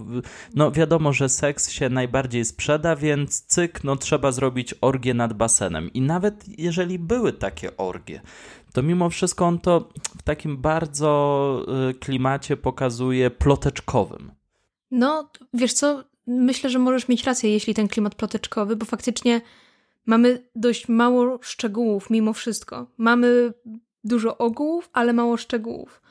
[0.55, 5.93] no wiadomo, że seks się najbardziej sprzeda, więc cyk, no trzeba zrobić orgię nad basenem
[5.93, 8.21] i nawet jeżeli były takie orgie,
[8.73, 14.33] to mimo wszystko on to w takim bardzo y, klimacie pokazuje ploteczkowym.
[14.91, 19.41] No, wiesz co, myślę, że możesz mieć rację, jeśli ten klimat ploteczkowy, bo faktycznie
[20.07, 22.87] mamy dość mało szczegółów mimo wszystko.
[22.97, 23.53] Mamy
[24.05, 26.03] dużo ogółów, ale mało szczegółów.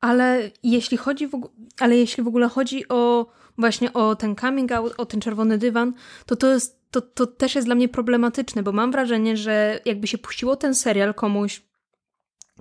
[0.00, 3.26] Ale jeśli chodzi w, ale jeśli w ogóle chodzi o
[3.58, 5.92] właśnie o ten coming out, o ten czerwony dywan,
[6.26, 10.06] to to jest to, to też jest dla mnie problematyczne, bo mam wrażenie, że jakby
[10.06, 11.62] się puściło ten serial komuś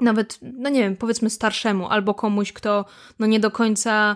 [0.01, 2.85] nawet, no nie wiem, powiedzmy starszemu, albo komuś, kto
[3.19, 4.15] no nie do końca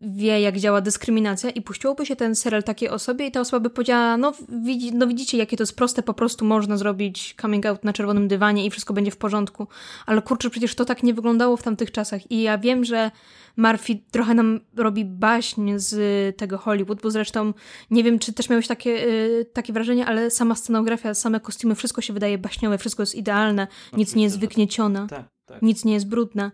[0.00, 3.70] wie, jak działa dyskryminacja i puściłoby się ten serial takiej osobie i ta osoba by
[3.70, 7.84] powiedziała, no, widzi, no widzicie, jakie to jest proste, po prostu można zrobić coming out
[7.84, 9.66] na czerwonym dywanie i wszystko będzie w porządku.
[10.06, 13.10] Ale kurczę, przecież to tak nie wyglądało w tamtych czasach i ja wiem, że
[13.56, 17.52] Murphy trochę nam robi baśń z tego Hollywood, bo zresztą
[17.90, 22.00] nie wiem, czy też miałeś takie, yy, takie wrażenie, ale sama scenografia, same kostiumy, wszystko
[22.00, 25.62] się wydaje baśniowe, wszystko jest idealne, nic nie jest wykniecione, tak, tak.
[25.62, 26.50] nic nie jest brudne,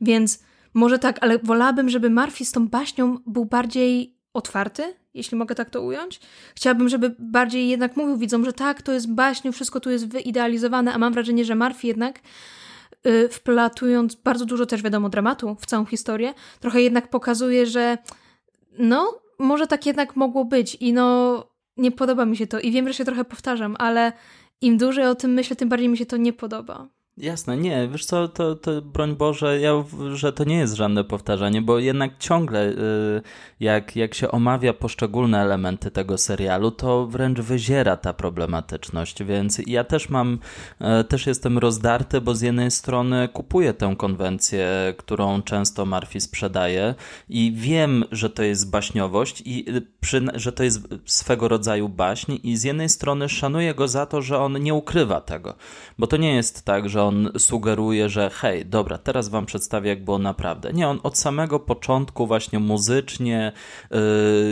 [0.00, 0.38] więc
[0.74, 5.70] może tak, ale wolałabym, żeby Murphy z tą baśnią był bardziej otwarty, jeśli mogę tak
[5.70, 6.20] to ująć.
[6.54, 10.92] Chciałabym, żeby bardziej jednak mówił widzom, że tak, to jest baśń, wszystko tu jest wyidealizowane,
[10.92, 12.20] a mam wrażenie, że Murphy jednak
[13.04, 17.98] yy, wplatując bardzo dużo też wiadomo dramatu w całą historię, trochę jednak pokazuje, że
[18.78, 22.88] no, może tak jednak mogło być i no, nie podoba mi się to i wiem,
[22.88, 24.12] że się trochę powtarzam, ale
[24.60, 26.88] im dłużej o tym myślę, tym bardziej mi się to nie podoba.
[27.16, 31.62] Jasne, nie, wiesz co, to, to broń Boże, ja, że to nie jest żadne powtarzanie,
[31.62, 32.76] bo jednak ciągle y,
[33.60, 39.84] jak, jak się omawia poszczególne elementy tego serialu, to wręcz wyziera ta problematyczność, więc ja
[39.84, 40.38] też mam,
[40.80, 46.94] e, też jestem rozdarty, bo z jednej strony kupuję tę konwencję, którą często Murphy sprzedaje
[47.28, 49.66] i wiem, że to jest baśniowość i
[50.00, 54.22] przy, że to jest swego rodzaju baśń i z jednej strony szanuję go za to,
[54.22, 55.54] że on nie ukrywa tego,
[55.98, 60.04] bo to nie jest tak, że on sugeruje, że hej, dobra, teraz wam przedstawię, jak
[60.04, 60.72] było naprawdę.
[60.72, 63.52] Nie, on od samego początku właśnie muzycznie,
[63.90, 63.98] yy,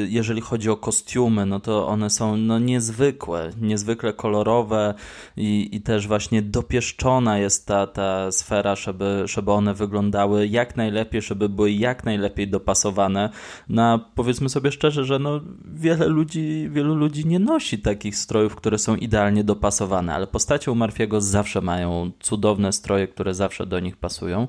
[0.08, 4.94] jeżeli chodzi o kostiumy, no to one są no, niezwykłe, niezwykle kolorowe
[5.36, 11.22] i, i też właśnie dopieszczona jest ta, ta sfera, żeby, żeby one wyglądały jak najlepiej,
[11.22, 13.30] żeby były jak najlepiej dopasowane
[13.68, 15.40] na, powiedzmy sobie szczerze, że no,
[15.74, 20.74] wiele ludzi, wielu ludzi nie nosi takich strojów, które są idealnie dopasowane, ale postacie u
[20.74, 24.48] Marfiego zawsze mają cudowne cudowne stroje, które zawsze do nich pasują.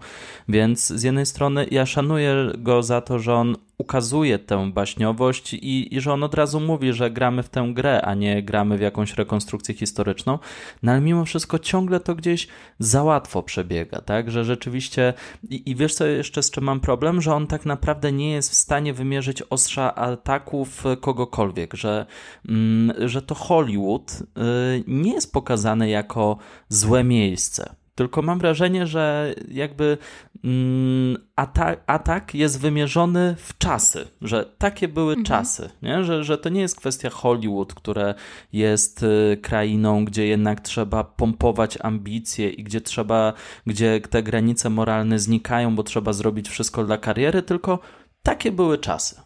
[0.50, 5.96] Więc z jednej strony ja szanuję go za to, że on ukazuje tę baśniowość i,
[5.96, 8.82] i, że on od razu mówi, że gramy w tę grę, a nie gramy w
[8.82, 10.40] jakąś rekonstrukcję historyczną,
[10.84, 12.48] no ale mimo wszystko ciągle to gdzieś
[12.80, 15.14] za łatwo przebiega, tak, że rzeczywiście
[15.50, 18.52] i, i wiesz co jeszcze z czym mam problem, że on tak naprawdę nie jest
[18.52, 22.06] w stanie wymierzyć ostrza ataków kogokolwiek, że,
[22.50, 26.38] mm, że to Hollywood y, nie jest pokazane jako
[26.70, 29.98] złe miejsce, tylko mam wrażenie, że jakby
[30.44, 35.26] mm, atak, atak jest wymierzony w czasy, że takie były mhm.
[35.26, 36.04] czasy, nie?
[36.04, 38.16] Że, że to nie jest kwestia Hollywood, które
[38.54, 43.34] jest y, krainą, gdzie jednak trzeba pompować ambicje i gdzie trzeba,
[43.68, 47.80] gdzie te granice moralne znikają, bo trzeba zrobić wszystko dla kariery, tylko
[48.24, 49.22] takie były czasy.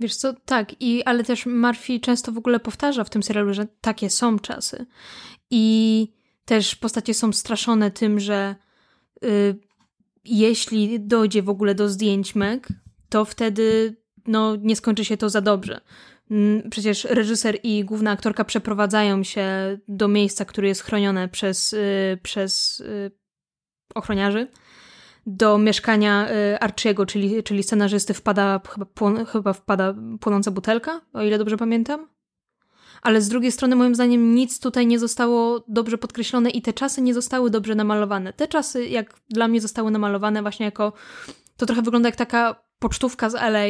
[0.00, 3.66] Wiesz co, tak, i, ale też Murphy często w ogóle powtarza w tym serialu, że
[3.80, 4.86] takie są czasy.
[5.50, 6.19] I
[6.50, 8.56] też postacie są straszone tym, że
[9.24, 9.58] y,
[10.24, 12.68] jeśli dojdzie w ogóle do zdjęć Meg,
[13.08, 15.80] to wtedy no, nie skończy się to za dobrze.
[16.70, 19.46] Przecież reżyser i główna aktorka przeprowadzają się
[19.88, 23.10] do miejsca, które jest chronione przez, y, przez y,
[23.94, 24.48] ochroniarzy.
[25.26, 31.22] Do mieszkania y, Archiego, czyli, czyli scenarzysty, wpada chyba, płon, chyba wpada płonąca butelka, o
[31.22, 32.19] ile dobrze pamiętam
[33.02, 37.02] ale z drugiej strony moim zdaniem nic tutaj nie zostało dobrze podkreślone i te czasy
[37.02, 38.32] nie zostały dobrze namalowane.
[38.32, 40.92] Te czasy, jak dla mnie zostały namalowane właśnie jako,
[41.56, 43.66] to trochę wygląda jak taka pocztówka z LA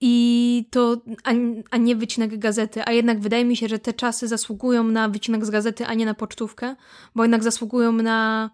[0.00, 1.30] i to, a,
[1.70, 5.44] a nie wycinek gazety, a jednak wydaje mi się, że te czasy zasługują na wycinek
[5.44, 6.76] z gazety, a nie na pocztówkę,
[7.14, 8.50] bo jednak zasługują na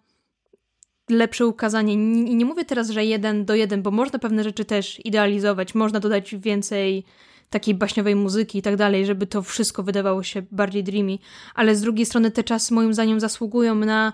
[1.11, 1.93] lepsze ukazanie.
[1.93, 6.01] I nie mówię teraz, że jeden do jeden, bo można pewne rzeczy też idealizować, można
[6.01, 7.05] dodać więcej
[7.51, 11.19] takiej baśniowej muzyki i tak dalej, żeby to wszystko wydawało się bardziej dreamy,
[11.55, 14.13] ale z drugiej strony te czasy moim zdaniem zasługują na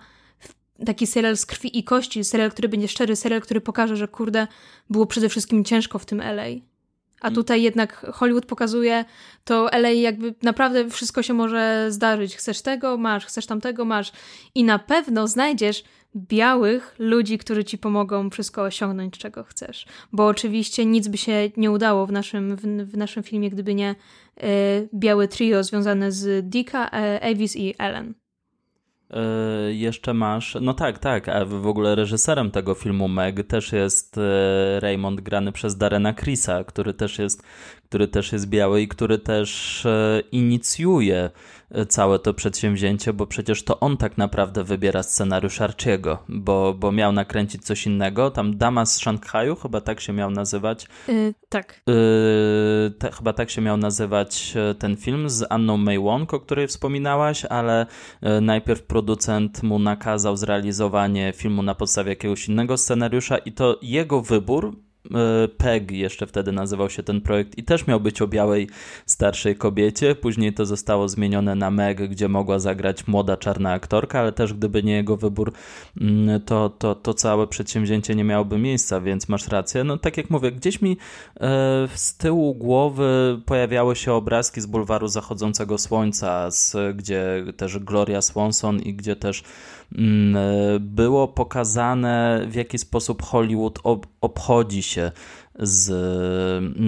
[0.86, 4.46] taki serial z krwi i kości, serial, który będzie szczery, serial, który pokaże, że kurde,
[4.90, 6.71] było przede wszystkim ciężko w tym LA.
[7.22, 7.34] A mm.
[7.34, 9.04] tutaj jednak Hollywood pokazuje
[9.44, 12.36] to LA jakby naprawdę wszystko się może zdarzyć.
[12.36, 14.12] Chcesz tego, masz, chcesz tamtego, masz.
[14.54, 15.84] I na pewno znajdziesz
[16.16, 19.86] białych ludzi, którzy ci pomogą wszystko osiągnąć, czego chcesz.
[20.12, 23.94] Bo oczywiście nic by się nie udało w naszym, w, w naszym filmie, gdyby nie
[24.38, 28.14] y, białe trio związane z Dicka, y, Avis i Ellen.
[29.68, 34.20] Y, jeszcze masz, no tak, tak, a w ogóle reżyserem tego filmu Meg też jest
[34.78, 37.42] Raymond grany przez Darena Chrisa, który też jest,
[37.92, 39.86] który też jest biały i który też
[40.32, 41.30] inicjuje
[41.88, 47.12] całe to przedsięwzięcie, bo przecież to on tak naprawdę wybiera scenariusz Archiego, bo, bo miał
[47.12, 48.30] nakręcić coś innego.
[48.30, 50.88] Tam Dama z Szanghaju, chyba tak się miał nazywać.
[51.08, 51.82] Yy, tak.
[51.86, 56.40] Yy, te, chyba tak się miał nazywać e, ten film z Anną May Wong, o
[56.40, 57.86] której wspominałaś, ale
[58.40, 64.72] najpierw producent mu nakazał zrealizowanie filmu na podstawie jakiegoś innego scenariusza i to jego wybór
[64.72, 64.91] E,
[65.58, 68.68] PEG jeszcze wtedy nazywał się ten projekt i też miał być o białej
[69.06, 70.14] starszej kobiecie.
[70.14, 74.82] Później to zostało zmienione na Meg, gdzie mogła zagrać młoda czarna aktorka, ale też gdyby
[74.82, 75.52] nie jego wybór,
[76.00, 79.84] mm, to, to, to całe przedsięwzięcie nie miałoby miejsca, więc masz rację.
[79.84, 80.96] No tak jak mówię, gdzieś mi
[81.40, 88.22] e, z tyłu głowy pojawiały się obrazki z bulwaru zachodzącego słońca, z, gdzie też Gloria
[88.22, 89.81] Swanson i gdzie też e,
[90.80, 95.12] było pokazane, w jaki sposób Hollywood ob obchodzi się
[95.58, 95.84] z,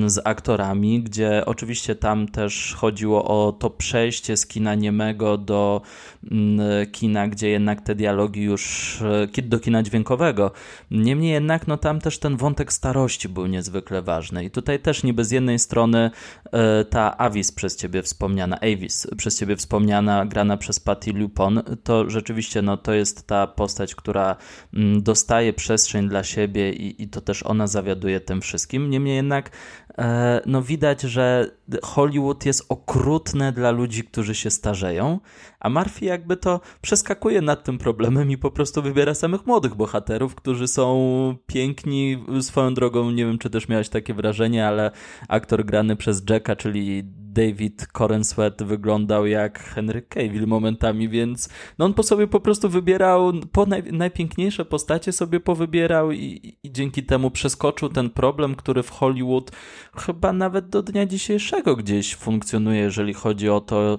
[0.07, 5.83] z aktorami, gdzie oczywiście tam też chodziło o to przejście z kina niemego do
[6.31, 9.03] mm, kina, gdzie jednak te dialogi już
[9.43, 10.51] do kina dźwiękowego.
[10.91, 15.25] Niemniej jednak no tam też ten wątek starości był niezwykle ważny i tutaj też niby
[15.25, 16.11] z jednej strony
[16.53, 22.11] e, ta Avis przez ciebie wspomniana, Avis przez ciebie wspomniana, grana przez Patty Lupon, to
[22.11, 24.37] rzeczywiście no to jest ta postać, która
[24.75, 28.91] mm, dostaje przestrzeń dla siebie i, i to też ona zawiaduje tym wszystkim wszystkim.
[28.91, 29.51] Niemniej jednak
[29.99, 31.51] e, no widać, że
[31.83, 35.21] Hollywood jest okrutne dla ludzi, którzy się starzeją,
[35.61, 40.35] a Murphy jakby to przeskakuje nad tym problemem i po prostu wybiera samych młodych bohaterów,
[40.35, 42.25] którzy są piękni.
[42.41, 44.91] Swoją drogą, nie wiem, czy też miałeś takie wrażenie, ale
[45.29, 47.03] aktor grany przez Jacka, czyli
[47.35, 53.33] David Corenswet wyglądał jak Henry Cavill momentami, więc no on po sobie po prostu wybierał,
[53.53, 58.91] po naj, najpiękniejsze postacie sobie powybierał i, i dzięki temu przeskoczył ten problem, który w
[58.91, 59.51] Hollywood
[59.97, 63.99] chyba nawet do dnia dzisiejszego gdzieś funkcjonuje, jeżeli chodzi o to, e,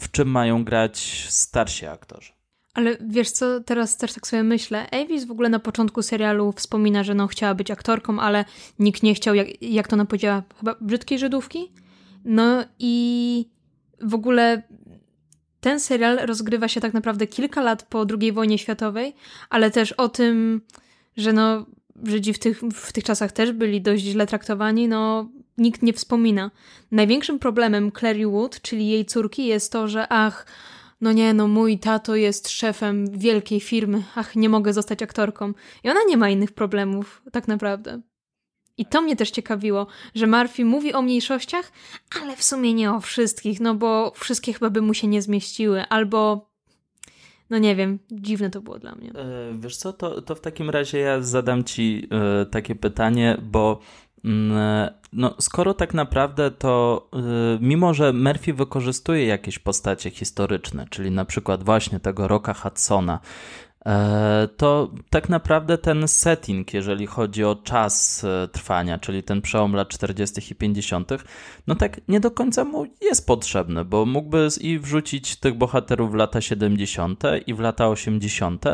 [0.00, 2.32] w czym mają grać starsi aktorzy.
[2.74, 4.90] Ale wiesz co, teraz też tak sobie myślę.
[4.90, 8.44] Avis w ogóle na początku serialu wspomina, że no chciała być aktorką, ale
[8.78, 11.72] nikt nie chciał, jak, jak to ona powiedziała, chyba brzydkiej Żydówki?
[12.24, 13.48] No i
[14.00, 14.62] w ogóle
[15.60, 19.14] ten serial rozgrywa się tak naprawdę kilka lat po II wojnie światowej,
[19.50, 20.60] ale też o tym,
[21.16, 21.66] że no
[22.02, 25.28] Żydzi w tych, w tych czasach też byli dość źle traktowani, no
[25.58, 26.50] nikt nie wspomina.
[26.90, 30.46] Największym problemem Clary Wood, czyli jej córki, jest to, że ach,
[31.00, 35.52] no nie, no mój tato jest szefem wielkiej firmy, ach, nie mogę zostać aktorką.
[35.84, 38.00] I ona nie ma innych problemów, tak naprawdę.
[38.76, 41.72] I to mnie też ciekawiło, że Murphy mówi o mniejszościach,
[42.22, 45.84] ale w sumie nie o wszystkich, no bo wszystkie chyba by mu się nie zmieściły,
[45.88, 46.50] albo
[47.50, 49.10] no nie wiem, dziwne to było dla mnie.
[49.10, 53.80] E, wiesz co, to, to w takim razie ja zadam ci e, takie pytanie, bo
[54.24, 57.08] mm, no, skoro tak naprawdę to,
[57.60, 63.63] mimo że Murphy wykorzystuje jakieś postacie historyczne, czyli na przykład właśnie tego Rocka Hudsona, E,
[64.56, 69.88] to tak naprawdę ten setting, jeżeli chodzi o czas e, trwania, czyli ten przełom lat
[69.88, 70.52] 40.
[70.52, 71.10] i 50.,
[71.66, 76.14] no tak nie do końca mu jest potrzebny, bo mógłby i wrzucić tych bohaterów w
[76.14, 77.22] lata 70.
[77.46, 78.64] i w lata 80.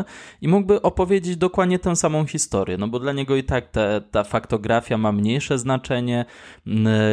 [0.40, 3.70] i mógłby opowiedzieć dokładnie tę samą historię, no bo dla niego i tak
[4.10, 6.24] ta faktografia ma mniejsze znaczenie,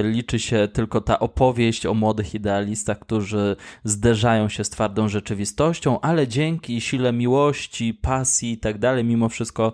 [0.03, 6.27] liczy się tylko ta opowieść o młodych idealistach, którzy zderzają się z twardą rzeczywistością, ale
[6.27, 9.73] dzięki sile miłości, pasji i tak dalej, mimo wszystko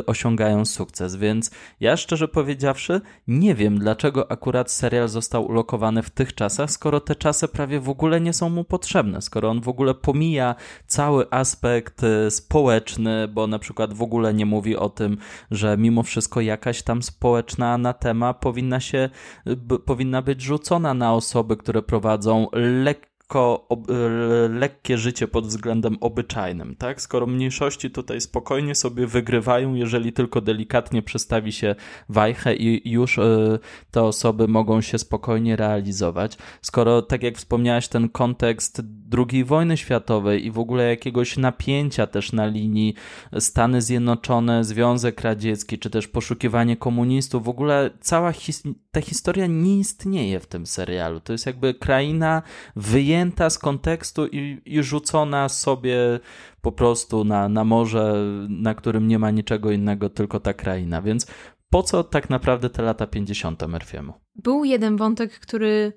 [0.00, 1.16] y, osiągają sukces.
[1.16, 7.00] Więc ja szczerze powiedziawszy, nie wiem, dlaczego akurat serial został ulokowany w tych czasach, skoro
[7.00, 10.54] te czasy prawie w ogóle nie są mu potrzebne, skoro on w ogóle pomija
[10.86, 15.16] cały aspekt y, społeczny, bo na przykład w ogóle nie mówi o tym,
[15.50, 19.10] że mimo wszystko jakaś tam społeczna anatema powinna się,
[19.46, 25.46] y, powinna być rzucona na osoby, które prowadzą lekko lekko, ob, e, lekkie życie pod
[25.46, 27.00] względem obyczajnym, tak?
[27.00, 31.74] Skoro mniejszości tutaj spokojnie sobie wygrywają, jeżeli tylko delikatnie przestawi się
[32.08, 33.58] wajchę i już y,
[33.90, 36.38] te osoby mogą się spokojnie realizować.
[36.62, 38.82] Skoro, tak jak wspomniałaś, ten kontekst
[39.18, 42.94] II wojny światowej i w ogóle jakiegoś napięcia też na linii
[43.38, 48.62] Stany Zjednoczone, Związek Radziecki, czy też poszukiwanie komunistów, w ogóle cała his
[48.98, 51.20] ta historia nie istnieje w tym serialu.
[51.20, 52.42] To jest jakby kraina
[52.76, 56.20] wyjęta z kontekstu i, i rzucona sobie
[56.62, 58.14] po prostu na, na morze,
[58.48, 61.02] na którym nie ma niczego innego, tylko ta kraina.
[61.02, 61.26] Więc
[61.70, 63.62] po co tak naprawdę te lata 50.
[63.62, 64.12] Murphy'emu?
[64.34, 65.92] Był jeden wątek, który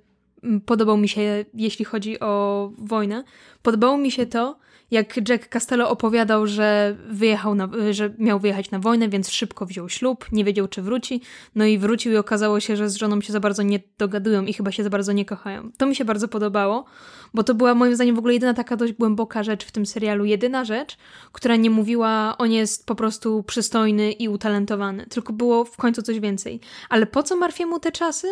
[0.65, 3.23] podobał mi się, jeśli chodzi o wojnę.
[3.61, 4.59] Podobało mi się to,
[4.91, 9.89] jak Jack Castello opowiadał, że wyjechał na, że miał wyjechać na wojnę, więc szybko wziął
[9.89, 11.21] ślub, nie wiedział czy wróci,
[11.55, 14.53] no i wrócił i okazało się, że z żoną się za bardzo nie dogadują i
[14.53, 15.71] chyba się za bardzo nie kochają.
[15.77, 16.85] To mi się bardzo podobało,
[17.33, 20.25] bo to była moim zdaniem w ogóle jedyna taka dość głęboka rzecz w tym serialu,
[20.25, 20.97] jedyna rzecz,
[21.31, 26.19] która nie mówiła on jest po prostu przystojny i utalentowany, tylko było w końcu coś
[26.19, 26.59] więcej.
[26.89, 28.27] Ale po co Marfiemu te czasy?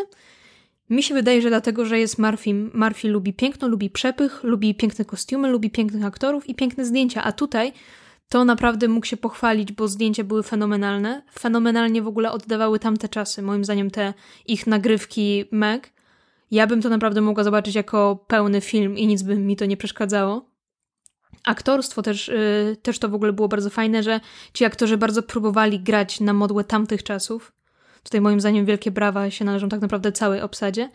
[0.90, 2.54] Mi się wydaje, że dlatego, że jest Murphy.
[2.74, 7.32] Murphy lubi piękno, lubi przepych, lubi piękne kostiumy, lubi pięknych aktorów i piękne zdjęcia, a
[7.32, 7.74] tutaj
[8.30, 11.22] to naprawdę mógł się pochwalić, bo zdjęcia były fenomenalne.
[11.40, 13.42] Fenomenalnie w ogóle oddawały tamte czasy.
[13.42, 14.14] Moim zdaniem te
[14.46, 15.94] ich nagrywki Meg.
[16.52, 19.78] Ja bym to naprawdę mogła zobaczyć jako pełny film i nic by mi to nie
[19.78, 20.50] przeszkadzało.
[21.46, 24.20] Aktorstwo też, yy, też to w ogóle było bardzo fajne, że
[24.54, 27.59] ci aktorzy bardzo próbowali grać na modłę tamtych czasów.
[28.04, 30.90] Tutaj moim zdaniem wielkie brawa się należą tak naprawdę całej obsadzie.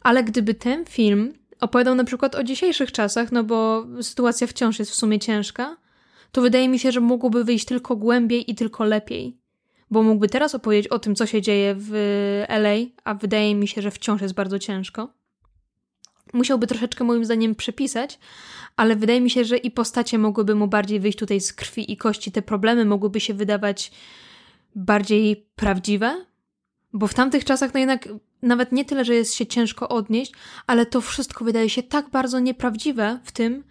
[0.00, 4.90] Ale gdyby ten film opowiadał na przykład o dzisiejszych czasach, no bo sytuacja wciąż jest
[4.90, 5.76] w sumie ciężka,
[6.32, 9.36] to wydaje mi się, że mógłby wyjść tylko głębiej i tylko lepiej.
[9.90, 11.92] bo mógłby teraz opowiedzieć o tym, co się dzieje w
[12.48, 12.74] LA,
[13.04, 15.08] a wydaje mi się, że wciąż jest bardzo ciężko.
[16.32, 18.18] Musiałby troszeczkę moim zdaniem przepisać,
[18.76, 21.96] ale wydaje mi się, że i postacie mogłyby mu bardziej wyjść tutaj z krwi i
[21.96, 22.32] kości.
[22.32, 23.92] Te problemy mogłyby się wydawać
[24.74, 26.24] bardziej prawdziwe,
[26.92, 28.08] bo w tamtych czasach no jednak
[28.42, 30.32] nawet nie tyle, że jest się ciężko odnieść,
[30.66, 33.64] ale to wszystko wydaje się tak bardzo nieprawdziwe w tym,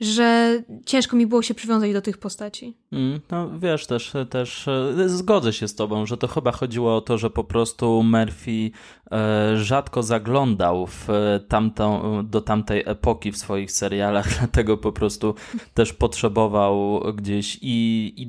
[0.00, 2.76] że ciężko mi było się przywiązać do tych postaci.
[2.92, 7.00] Mm, no wiesz, też, też e, zgodzę się z tobą, że to chyba chodziło o
[7.00, 8.70] to, że po prostu Murphy
[9.10, 11.08] e, rzadko zaglądał w
[11.48, 15.34] tamtą, do tamtej epoki w swoich serialach, dlatego po prostu
[15.74, 18.26] też potrzebował gdzieś i, i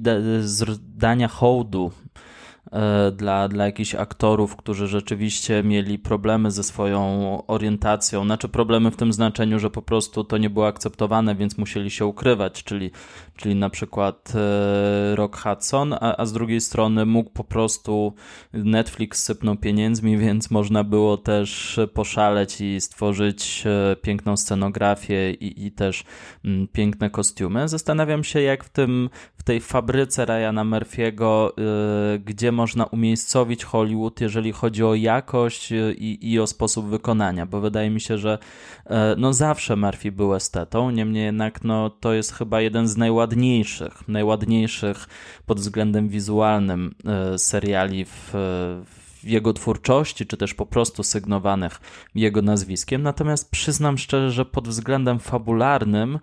[0.97, 2.26] dania hołdu E,
[3.11, 8.23] dla, dla jakichś aktorów, którzy rzeczywiście mieli problemy ze swoją orientacją.
[8.23, 12.05] Znaczy problemy w tym znaczeniu, że po prostu to nie było akceptowane, więc musieli się
[12.05, 12.91] ukrywać, czyli,
[13.35, 18.13] czyli na przykład e, Rock Hudson, a, a z drugiej strony mógł po prostu
[18.53, 25.71] Netflix sypnął pieniędzmi, więc można było też poszaleć i stworzyć e, piękną scenografię i, i
[25.71, 26.03] też
[26.45, 27.67] mm, piękne kostiumy.
[27.67, 31.49] Zastanawiam się, jak w tym w tej fabryce Ryana Murphy'ego,
[32.25, 37.61] gdzie można umiejscowić Hollywood, jeżeli chodzi o jakość e, i, i o sposób wykonania, bo
[37.61, 38.37] wydaje mi się, że
[38.85, 44.07] e, no zawsze Murphy był estetą, niemniej jednak no, to jest chyba jeden z najładniejszych,
[44.07, 45.07] najładniejszych
[45.45, 48.29] pod względem wizualnym e, seriali w,
[49.23, 51.79] w jego twórczości, czy też po prostu sygnowanych
[52.15, 53.03] jego nazwiskiem.
[53.03, 56.19] Natomiast przyznam szczerze, że pod względem fabularnym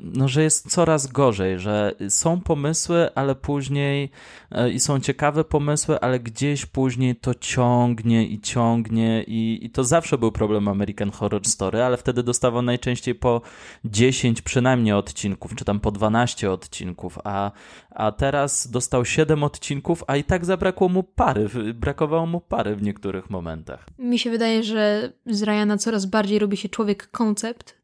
[0.00, 4.10] no, że jest coraz gorzej, że są pomysły, ale później
[4.50, 9.84] e, i są ciekawe pomysły, ale gdzieś później to ciągnie i ciągnie i, i to
[9.84, 13.40] zawsze był problem American Horror Story, ale wtedy dostawał najczęściej po
[13.84, 17.50] 10 przynajmniej odcinków, czy tam po 12 odcinków, a,
[17.90, 22.82] a teraz dostał 7 odcinków, a i tak zabrakło mu pary, brakowało mu pary w
[22.82, 23.86] niektórych momentach.
[23.98, 27.75] Mi się wydaje, że z Ryana coraz bardziej robi się człowiek koncept,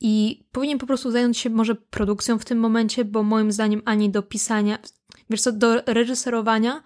[0.00, 4.10] i powinien po prostu zająć się może produkcją w tym momencie, bo moim zdaniem ani
[4.10, 4.78] do pisania,
[5.30, 6.82] wiesz co, do reżyserowania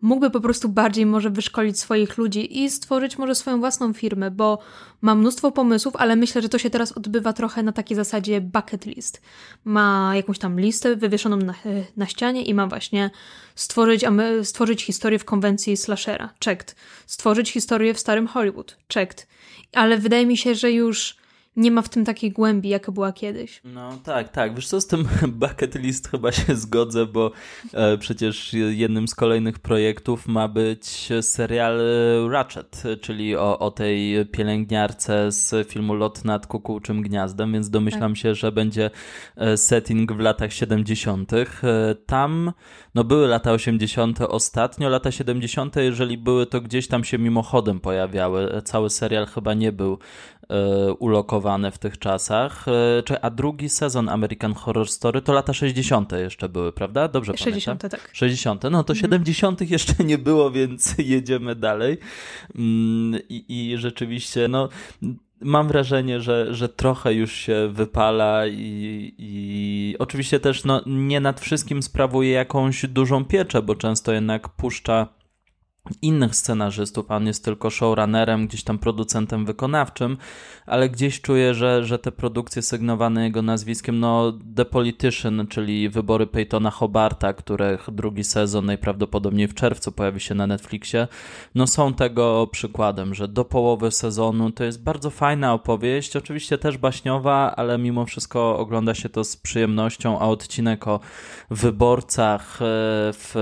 [0.00, 4.58] mógłby po prostu bardziej może wyszkolić swoich ludzi i stworzyć może swoją własną firmę, bo
[5.00, 8.86] ma mnóstwo pomysłów, ale myślę, że to się teraz odbywa trochę na takiej zasadzie bucket
[8.86, 9.22] list.
[9.64, 11.54] Ma jakąś tam listę wywieszoną na,
[11.96, 13.10] na ścianie i ma właśnie
[13.54, 14.04] stworzyć,
[14.42, 16.76] stworzyć historię w konwencji slashera, checked.
[17.06, 19.26] Stworzyć historię w starym Hollywood, checked.
[19.72, 21.17] Ale wydaje mi się, że już
[21.58, 23.60] nie ma w tym takiej głębi, jaka była kiedyś.
[23.64, 24.54] No tak, tak.
[24.54, 25.08] Wiesz co, z tym
[25.40, 27.30] bucket list chyba się zgodzę, bo
[27.74, 31.80] e, przecież jednym z kolejnych projektów ma być serial
[32.30, 38.18] Ratchet, czyli o, o tej pielęgniarce z filmu Lot nad kukułczym gniazdem, więc domyślam tak.
[38.18, 38.90] się, że będzie
[39.36, 41.32] e, setting w latach 70.
[41.32, 41.46] E,
[42.06, 42.52] tam,
[42.94, 44.20] no były lata 80.
[44.20, 45.76] ostatnio, lata 70.
[45.76, 48.62] jeżeli były, to gdzieś tam się mimochodem pojawiały.
[48.64, 49.98] Cały serial chyba nie był
[50.37, 50.37] E,
[50.98, 52.66] ulokowane w tych czasach.
[53.10, 56.12] E, a drugi sezon American Horror Story to lata 60.
[56.12, 57.08] jeszcze były, prawda?
[57.08, 58.00] Dobrze 60, pamiętam?
[58.00, 58.10] tak.
[58.12, 58.62] 60.
[58.70, 59.52] No to 70.
[59.62, 59.72] Mhm.
[59.72, 61.98] jeszcze nie było, więc jedziemy dalej.
[62.54, 64.68] Mm, I, i rzeczywiście, no
[65.40, 71.40] mam wrażenie, że, że trochę już się wypala i, i oczywiście też no, nie nad
[71.40, 75.17] wszystkim sprawuje jakąś dużą pieczę, bo często jednak puszcza
[76.02, 80.16] innych scenarzystów, a on jest tylko showrunnerem, gdzieś tam producentem wykonawczym,
[80.66, 86.26] ale gdzieś czuję, że, że te produkcje sygnowane jego nazwiskiem, no The Politician, czyli wybory
[86.26, 91.08] Peytona Hobarta, których drugi sezon najprawdopodobniej w czerwcu pojawi się na Netflixie,
[91.54, 96.78] no są tego przykładem, że do połowy sezonu to jest bardzo fajna opowieść, oczywiście też
[96.78, 101.00] baśniowa, ale mimo wszystko ogląda się to z przyjemnością, a odcinek o
[101.50, 102.64] wyborcach e,
[103.12, 103.32] w,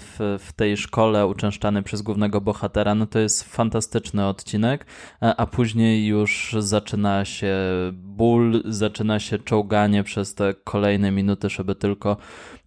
[0.00, 4.86] w, w tej szkole uczęszczany przez głównego bohatera, no to jest fantastyczny odcinek,
[5.20, 7.56] a później już zaczyna się
[7.92, 12.16] ból, zaczyna się czołganie przez te kolejne minuty, żeby tylko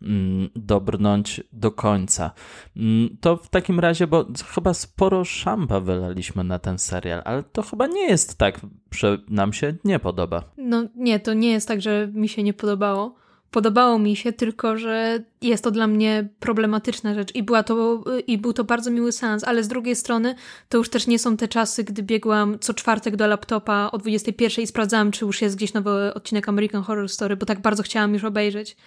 [0.02, 2.32] mm, dobrnąć do końca.
[2.78, 7.62] Mm, to w takim razie, bo chyba sporo szamba wylaliśmy na ten serial, ale to
[7.62, 8.60] chyba nie jest tak,
[8.92, 10.44] że nam się nie podoba.
[10.58, 13.25] No nie, to nie jest tak, że mi się nie podobało
[13.56, 18.38] podobało mi się, tylko że jest to dla mnie problematyczna rzecz i, była to, i
[18.38, 20.36] był to bardzo miły seans, ale z drugiej strony
[20.70, 24.64] to już też nie są te czasy, gdy biegłam co czwartek do laptopa o 21
[24.64, 28.14] i sprawdzałam, czy już jest gdzieś nowy odcinek American Horror Story, bo tak bardzo chciałam
[28.14, 28.78] już obejrzeć.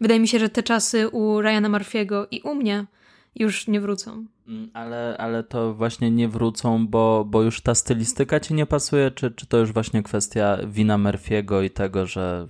[0.00, 2.86] Wydaje mi się, że te czasy u Ryana Murphy'ego i u mnie
[3.34, 4.26] już nie wrócą.
[4.48, 9.10] Mm, ale, ale to właśnie nie wrócą, bo, bo już ta stylistyka ci nie pasuje,
[9.10, 12.46] czy, czy to już właśnie kwestia wina Murphy'ego i tego, że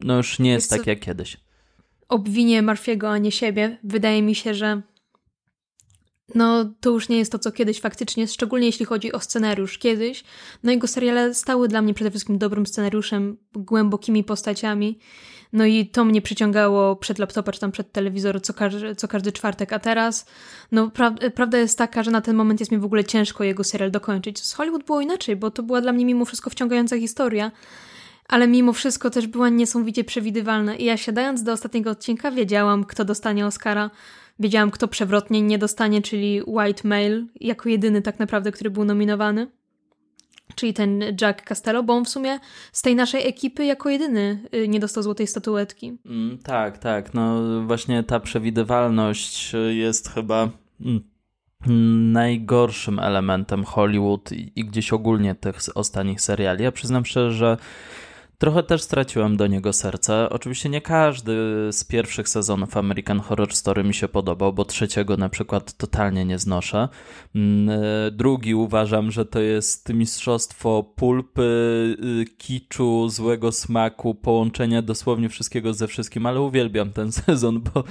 [0.00, 1.36] no już nie jest tak jak kiedyś.
[2.08, 3.78] obwinię Marfiego, a nie siebie.
[3.84, 4.82] Wydaje mi się, że
[6.34, 9.78] no to już nie jest to, co kiedyś faktycznie, szczególnie jeśli chodzi o scenariusz.
[9.78, 10.24] Kiedyś,
[10.62, 14.98] no jego seriale stały dla mnie przede wszystkim dobrym scenariuszem, głębokimi postaciami,
[15.52, 19.32] no i to mnie przyciągało przed laptopa czy tam przed telewizor co każdy, co każdy
[19.32, 20.26] czwartek, a teraz,
[20.72, 23.64] no pra prawda jest taka, że na ten moment jest mi w ogóle ciężko jego
[23.64, 24.44] serial dokończyć.
[24.44, 27.52] Z Hollywood było inaczej, bo to była dla mnie mimo wszystko wciągająca historia,
[28.28, 33.04] ale mimo wszystko też była niesamowicie przewidywalna i ja siadając do ostatniego odcinka wiedziałam, kto
[33.04, 33.90] dostanie Oscara,
[34.38, 39.50] Wiedziałam, kto przewrotnie nie dostanie, czyli White Male, jako jedyny tak naprawdę, który był nominowany.
[40.54, 42.38] Czyli ten Jack Castello, bo on w sumie
[42.72, 45.98] z tej naszej ekipy jako jedyny y, nie dostał złotej statuetki.
[46.06, 47.14] Mm, tak, tak.
[47.14, 50.48] No właśnie ta przewidywalność y, jest chyba
[50.80, 56.64] mm, najgorszym elementem Hollywood i, i gdzieś ogólnie tych ostatnich seriali.
[56.64, 57.56] Ja przyznam szczerze, że
[58.38, 60.30] Trochę też straciłem do niego serce.
[60.30, 61.32] Oczywiście nie każdy
[61.72, 66.38] z pierwszych sezonów American Horror Story mi się podobał, bo trzeciego na przykład totalnie nie
[66.38, 66.88] znoszę.
[67.34, 71.42] Mm, e, drugi uważam, że to jest mistrzostwo pulpy,
[72.22, 77.84] y, kiczu, złego smaku, połączenia dosłownie wszystkiego ze wszystkim, ale uwielbiam ten sezon, bo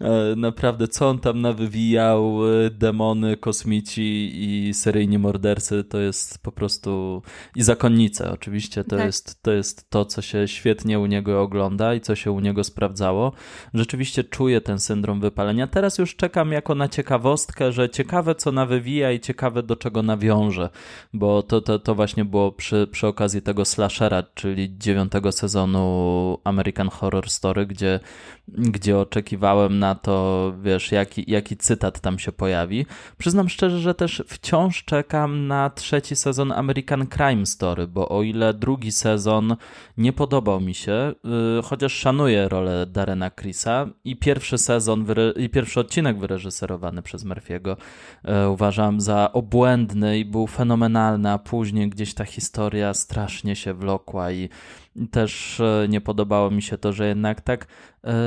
[0.00, 6.52] e, naprawdę co on tam nawywijał, e, demony, kosmici i seryjni mordercy, to jest po
[6.52, 7.22] prostu
[7.56, 9.06] i zakonnice oczywiście, to tak.
[9.06, 12.64] jest to jest to, co się świetnie u niego ogląda i co się u niego
[12.64, 13.32] sprawdzało.
[13.74, 15.66] Rzeczywiście czuję ten syndrom wypalenia.
[15.66, 20.70] Teraz już czekam jako na ciekawostkę, że ciekawe, co nawywija i ciekawe, do czego nawiąże,
[21.12, 26.88] bo to, to, to właśnie było przy, przy okazji tego slashera, czyli dziewiątego sezonu American
[26.88, 28.00] Horror Story, gdzie,
[28.58, 32.86] gdzie oczekiwałem na to, wiesz, jaki, jaki cytat tam się pojawi.
[33.18, 38.54] Przyznam szczerze, że też wciąż czekam na trzeci sezon American Crime Story, bo o ile
[38.54, 39.56] drugi sezon
[39.96, 41.14] nie podobał mi się,
[41.58, 47.76] y, chociaż szanuję rolę Darena Chrisa i pierwszy sezon i pierwszy odcinek wyreżyserowany przez Murphy'ego
[48.44, 54.32] y, uważam za obłędny i był fenomenalny, a później gdzieś ta historia strasznie się wlokła
[54.32, 54.48] i
[55.10, 57.66] też e, nie podobało mi się to, że jednak tak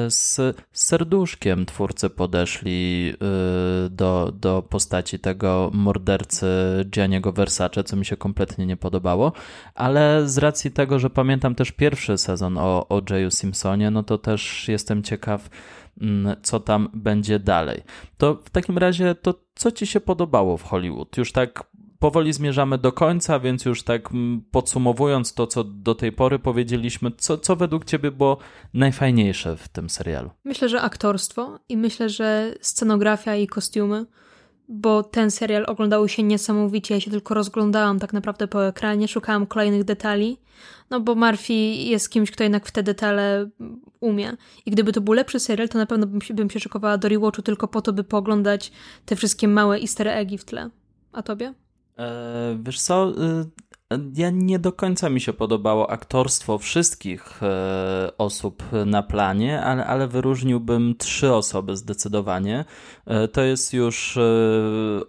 [0.10, 6.48] z serduszkiem twórcy podeszli e, do, do postaci tego mordercy
[6.90, 9.34] Gianniego Versace, co mi się kompletnie nie podobało,
[9.76, 14.18] ale z racji tego, że pamiętam też pierwszy sezon o, o Jayu Simpsonie, no to
[14.18, 15.50] też jestem ciekaw,
[16.02, 17.82] mm, co tam będzie dalej.
[18.18, 21.18] To w takim razie, to co ci się podobało w Hollywood?
[21.18, 21.64] Już tak
[22.04, 27.12] powoli zmierzamy do końca, więc już tak mm, podsumowując to, co do tej pory powiedzieliśmy,
[27.18, 28.38] co, co według Ciebie było
[28.74, 30.30] najfajniejsze w tym serialu?
[30.44, 34.06] Myślę, że aktorstwo i myślę, że scenografia i kostiumy,
[34.68, 36.94] bo ten serial oglądał się niesamowicie.
[36.94, 40.38] Ja się tylko rozglądałam tak naprawdę po ekranie, szukałam kolejnych detali,
[40.90, 43.50] no bo Murphy jest kimś, kto jednak w te detale
[44.00, 44.38] umie.
[44.66, 47.10] I gdyby to był lepszy serial, to na pewno bym się, bym się szykowała do
[47.10, 48.72] rewatchu tylko po to, by pooglądać
[49.06, 50.70] te wszystkie małe easter eggi w tle.
[51.14, 51.63] A tobie?
[51.98, 53.46] E, wiesz co, y,
[54.16, 60.08] ja nie do końca mi się podobało aktorstwo wszystkich e, osób na planie, ale, ale
[60.08, 62.66] wyróżniłbym trzy osoby zdecydowanie.
[63.06, 64.20] E, to jest już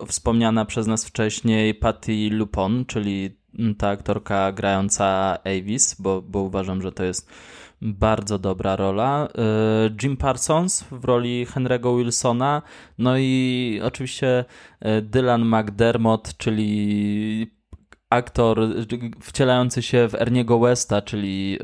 [0.07, 3.37] wspomniana przez nas wcześniej Patty Lupon, czyli
[3.79, 7.29] ta aktorka grająca Avis, bo, bo uważam, że to jest
[7.83, 9.29] bardzo dobra rola.
[9.87, 12.63] Y, Jim Parsons w roli Henry'ego Wilsona,
[12.99, 14.45] no i oczywiście
[14.87, 17.55] y, Dylan McDermott, czyli
[18.11, 18.61] aktor
[19.21, 21.59] wcielający się w Erniego Westa, czyli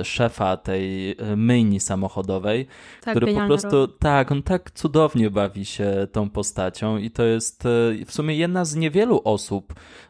[0.00, 2.66] e, szefa tej myjni samochodowej,
[3.00, 7.64] tak, który po prostu, tak, on tak cudownie bawi się tą postacią i to jest
[8.06, 9.74] w sumie jedna z niewielu osób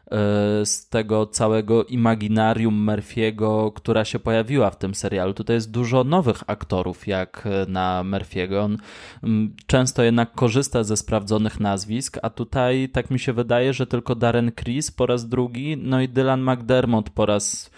[0.63, 5.33] z tego całego imaginarium Murphy'ego, która się pojawiła w tym serialu.
[5.33, 8.63] Tutaj jest dużo nowych aktorów, jak na Murphy'ego.
[8.63, 8.77] On
[9.23, 14.15] mm, często jednak korzysta ze sprawdzonych nazwisk, a tutaj tak mi się wydaje, że tylko
[14.15, 17.71] Darren Criss po raz drugi, no i Dylan McDermott po raz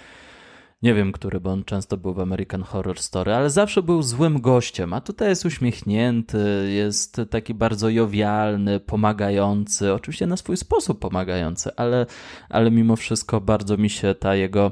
[0.84, 4.42] nie wiem, który, bo on często był w American Horror Story, ale zawsze był złym
[4.42, 11.76] gościem, a tutaj jest uśmiechnięty, jest taki bardzo jowialny, pomagający, oczywiście na swój sposób pomagający,
[11.76, 12.06] ale,
[12.50, 14.72] ale mimo wszystko bardzo mi się ta jego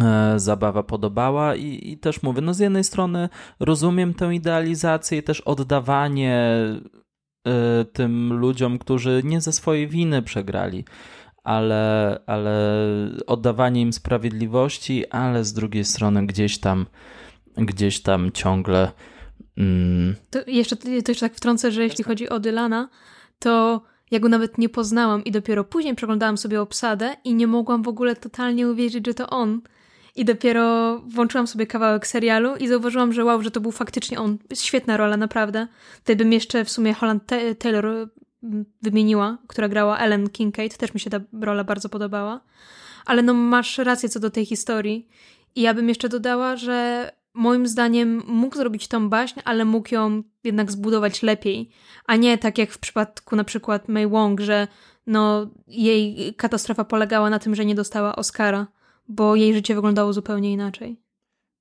[0.00, 3.28] e, zabawa podobała i, i też mówię, no z jednej strony
[3.60, 6.36] rozumiem tę idealizację i też oddawanie
[7.46, 10.84] e, tym ludziom, którzy nie ze swojej winy przegrali
[11.44, 12.86] ale, ale
[13.26, 16.86] oddawanie im sprawiedliwości, ale z drugiej strony gdzieś tam,
[17.56, 18.92] gdzieś tam ciągle.
[19.56, 20.16] Mm...
[20.30, 22.88] To, jeszcze, to jeszcze tak wtrącę, że jeśli chodzi o Dylana,
[23.38, 27.82] to ja go nawet nie poznałam i dopiero później przeglądałam sobie obsadę i nie mogłam
[27.82, 29.60] w ogóle totalnie uwierzyć, że to on.
[30.16, 34.38] I dopiero włączyłam sobie kawałek serialu i zauważyłam, że wow, że to był faktycznie on.
[34.54, 35.66] Świetna rola, naprawdę.
[35.98, 37.22] Tutaj bym jeszcze w sumie Holland
[37.58, 38.08] Taylor
[38.82, 40.76] wymieniła, która grała Ellen Kincaid.
[40.76, 42.40] Też mi się ta rola bardzo podobała.
[43.06, 45.08] Ale no masz rację co do tej historii.
[45.54, 50.22] I ja bym jeszcze dodała, że moim zdaniem mógł zrobić tą baśń, ale mógł ją
[50.44, 51.70] jednak zbudować lepiej,
[52.06, 54.68] a nie tak jak w przypadku na przykład May Wong, że
[55.06, 58.66] no, jej katastrofa polegała na tym, że nie dostała Oscara,
[59.08, 61.00] bo jej życie wyglądało zupełnie inaczej.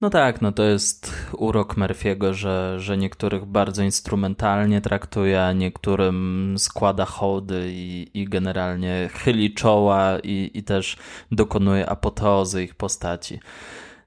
[0.01, 6.55] No tak, no to jest urok Murphy'ego, że, że niektórych bardzo instrumentalnie traktuje, a niektórym
[6.57, 10.97] składa hołdy i, i generalnie chyli czoła i, i też
[11.31, 13.39] dokonuje apoteozy ich postaci.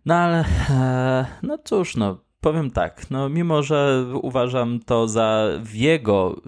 [0.06, 5.74] No ale, e, no cóż, no powiem tak, no mimo, że uważam to za w
[5.74, 6.40] jego,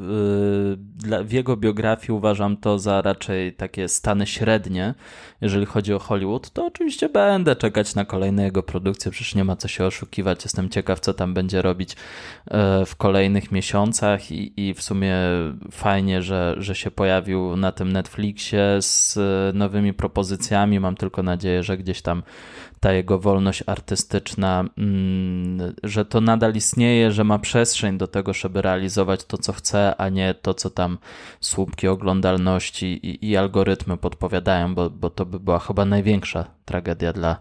[1.09, 4.95] yy, w jego biografii uważam to za raczej takie stany średnie,
[5.41, 9.57] jeżeli chodzi o Hollywood, to oczywiście będę czekać na kolejne jego produkcje, przecież nie ma
[9.57, 14.75] co się oszukiwać, jestem ciekaw, co tam będzie robić yy, w kolejnych miesiącach i, i
[14.75, 15.17] w sumie
[15.71, 19.19] fajnie, że, że się pojawił na tym Netflixie z
[19.57, 22.23] nowymi propozycjami, mam tylko nadzieję, że gdzieś tam
[22.85, 28.63] ta jego wolność artystyczna, mm, że to nadal istnieje, że ma przestrzeń do tego, żeby
[28.63, 30.99] realizować to, co chce, a nie to, co tam
[31.41, 37.37] słupki oglądalności i, i algorytmy podpowiadają, bo, bo to by była chyba największa tragedia dla,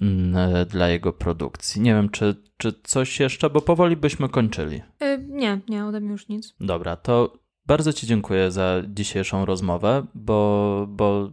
[0.00, 1.82] mm, dla jego produkcji.
[1.82, 4.82] Nie wiem, czy, czy coś jeszcze, bo powoli byśmy kończyli.
[5.00, 6.54] Yy, nie, nie, ode mnie już nic.
[6.60, 7.32] Dobra, to
[7.68, 11.30] bardzo Ci dziękuję za dzisiejszą rozmowę, bo, bo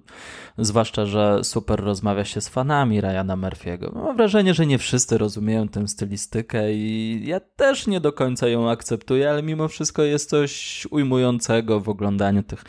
[0.57, 3.95] zwłaszcza, że super rozmawia się z fanami Ryana Murphy'ego.
[3.95, 8.69] Mam wrażenie, że nie wszyscy rozumieją tę stylistykę i ja też nie do końca ją
[8.69, 12.63] akceptuję, ale mimo wszystko jest coś ujmującego w oglądaniu tych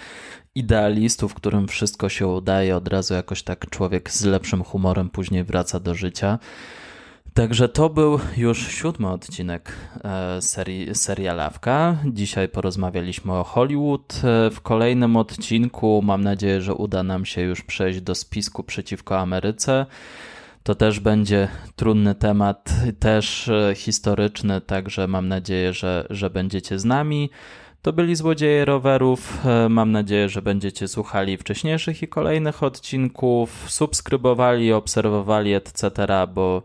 [0.54, 5.80] idealistów, którym wszystko się udaje, od razu jakoś tak człowiek z lepszym humorem później wraca
[5.80, 6.38] do życia.
[7.36, 9.72] Także to był już siódmy odcinek
[10.04, 11.96] e, serii Serialawka.
[12.06, 14.20] Dzisiaj porozmawialiśmy o Hollywood.
[14.24, 19.18] E, w kolejnym odcinku mam nadzieję, że uda nam się już przejść do spisku przeciwko
[19.18, 19.86] Ameryce.
[20.62, 26.84] To też będzie trudny temat, też e, historyczny, także mam nadzieję, że, że będziecie z
[26.84, 27.30] nami.
[27.86, 29.46] To byli Złodzieje Rowerów.
[29.46, 35.90] E, mam nadzieję, że będziecie słuchali wcześniejszych i kolejnych odcinków, subskrybowali, obserwowali, etc.,
[36.34, 36.62] bo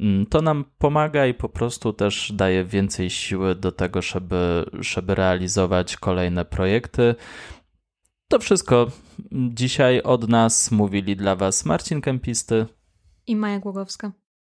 [0.00, 5.14] mm, to nam pomaga i po prostu też daje więcej siły do tego, żeby, żeby
[5.14, 7.14] realizować kolejne projekty.
[8.28, 8.86] To wszystko
[9.32, 12.66] dzisiaj od nas mówili dla Was Marcin Kempisty
[13.26, 14.12] i Maja Głogowska.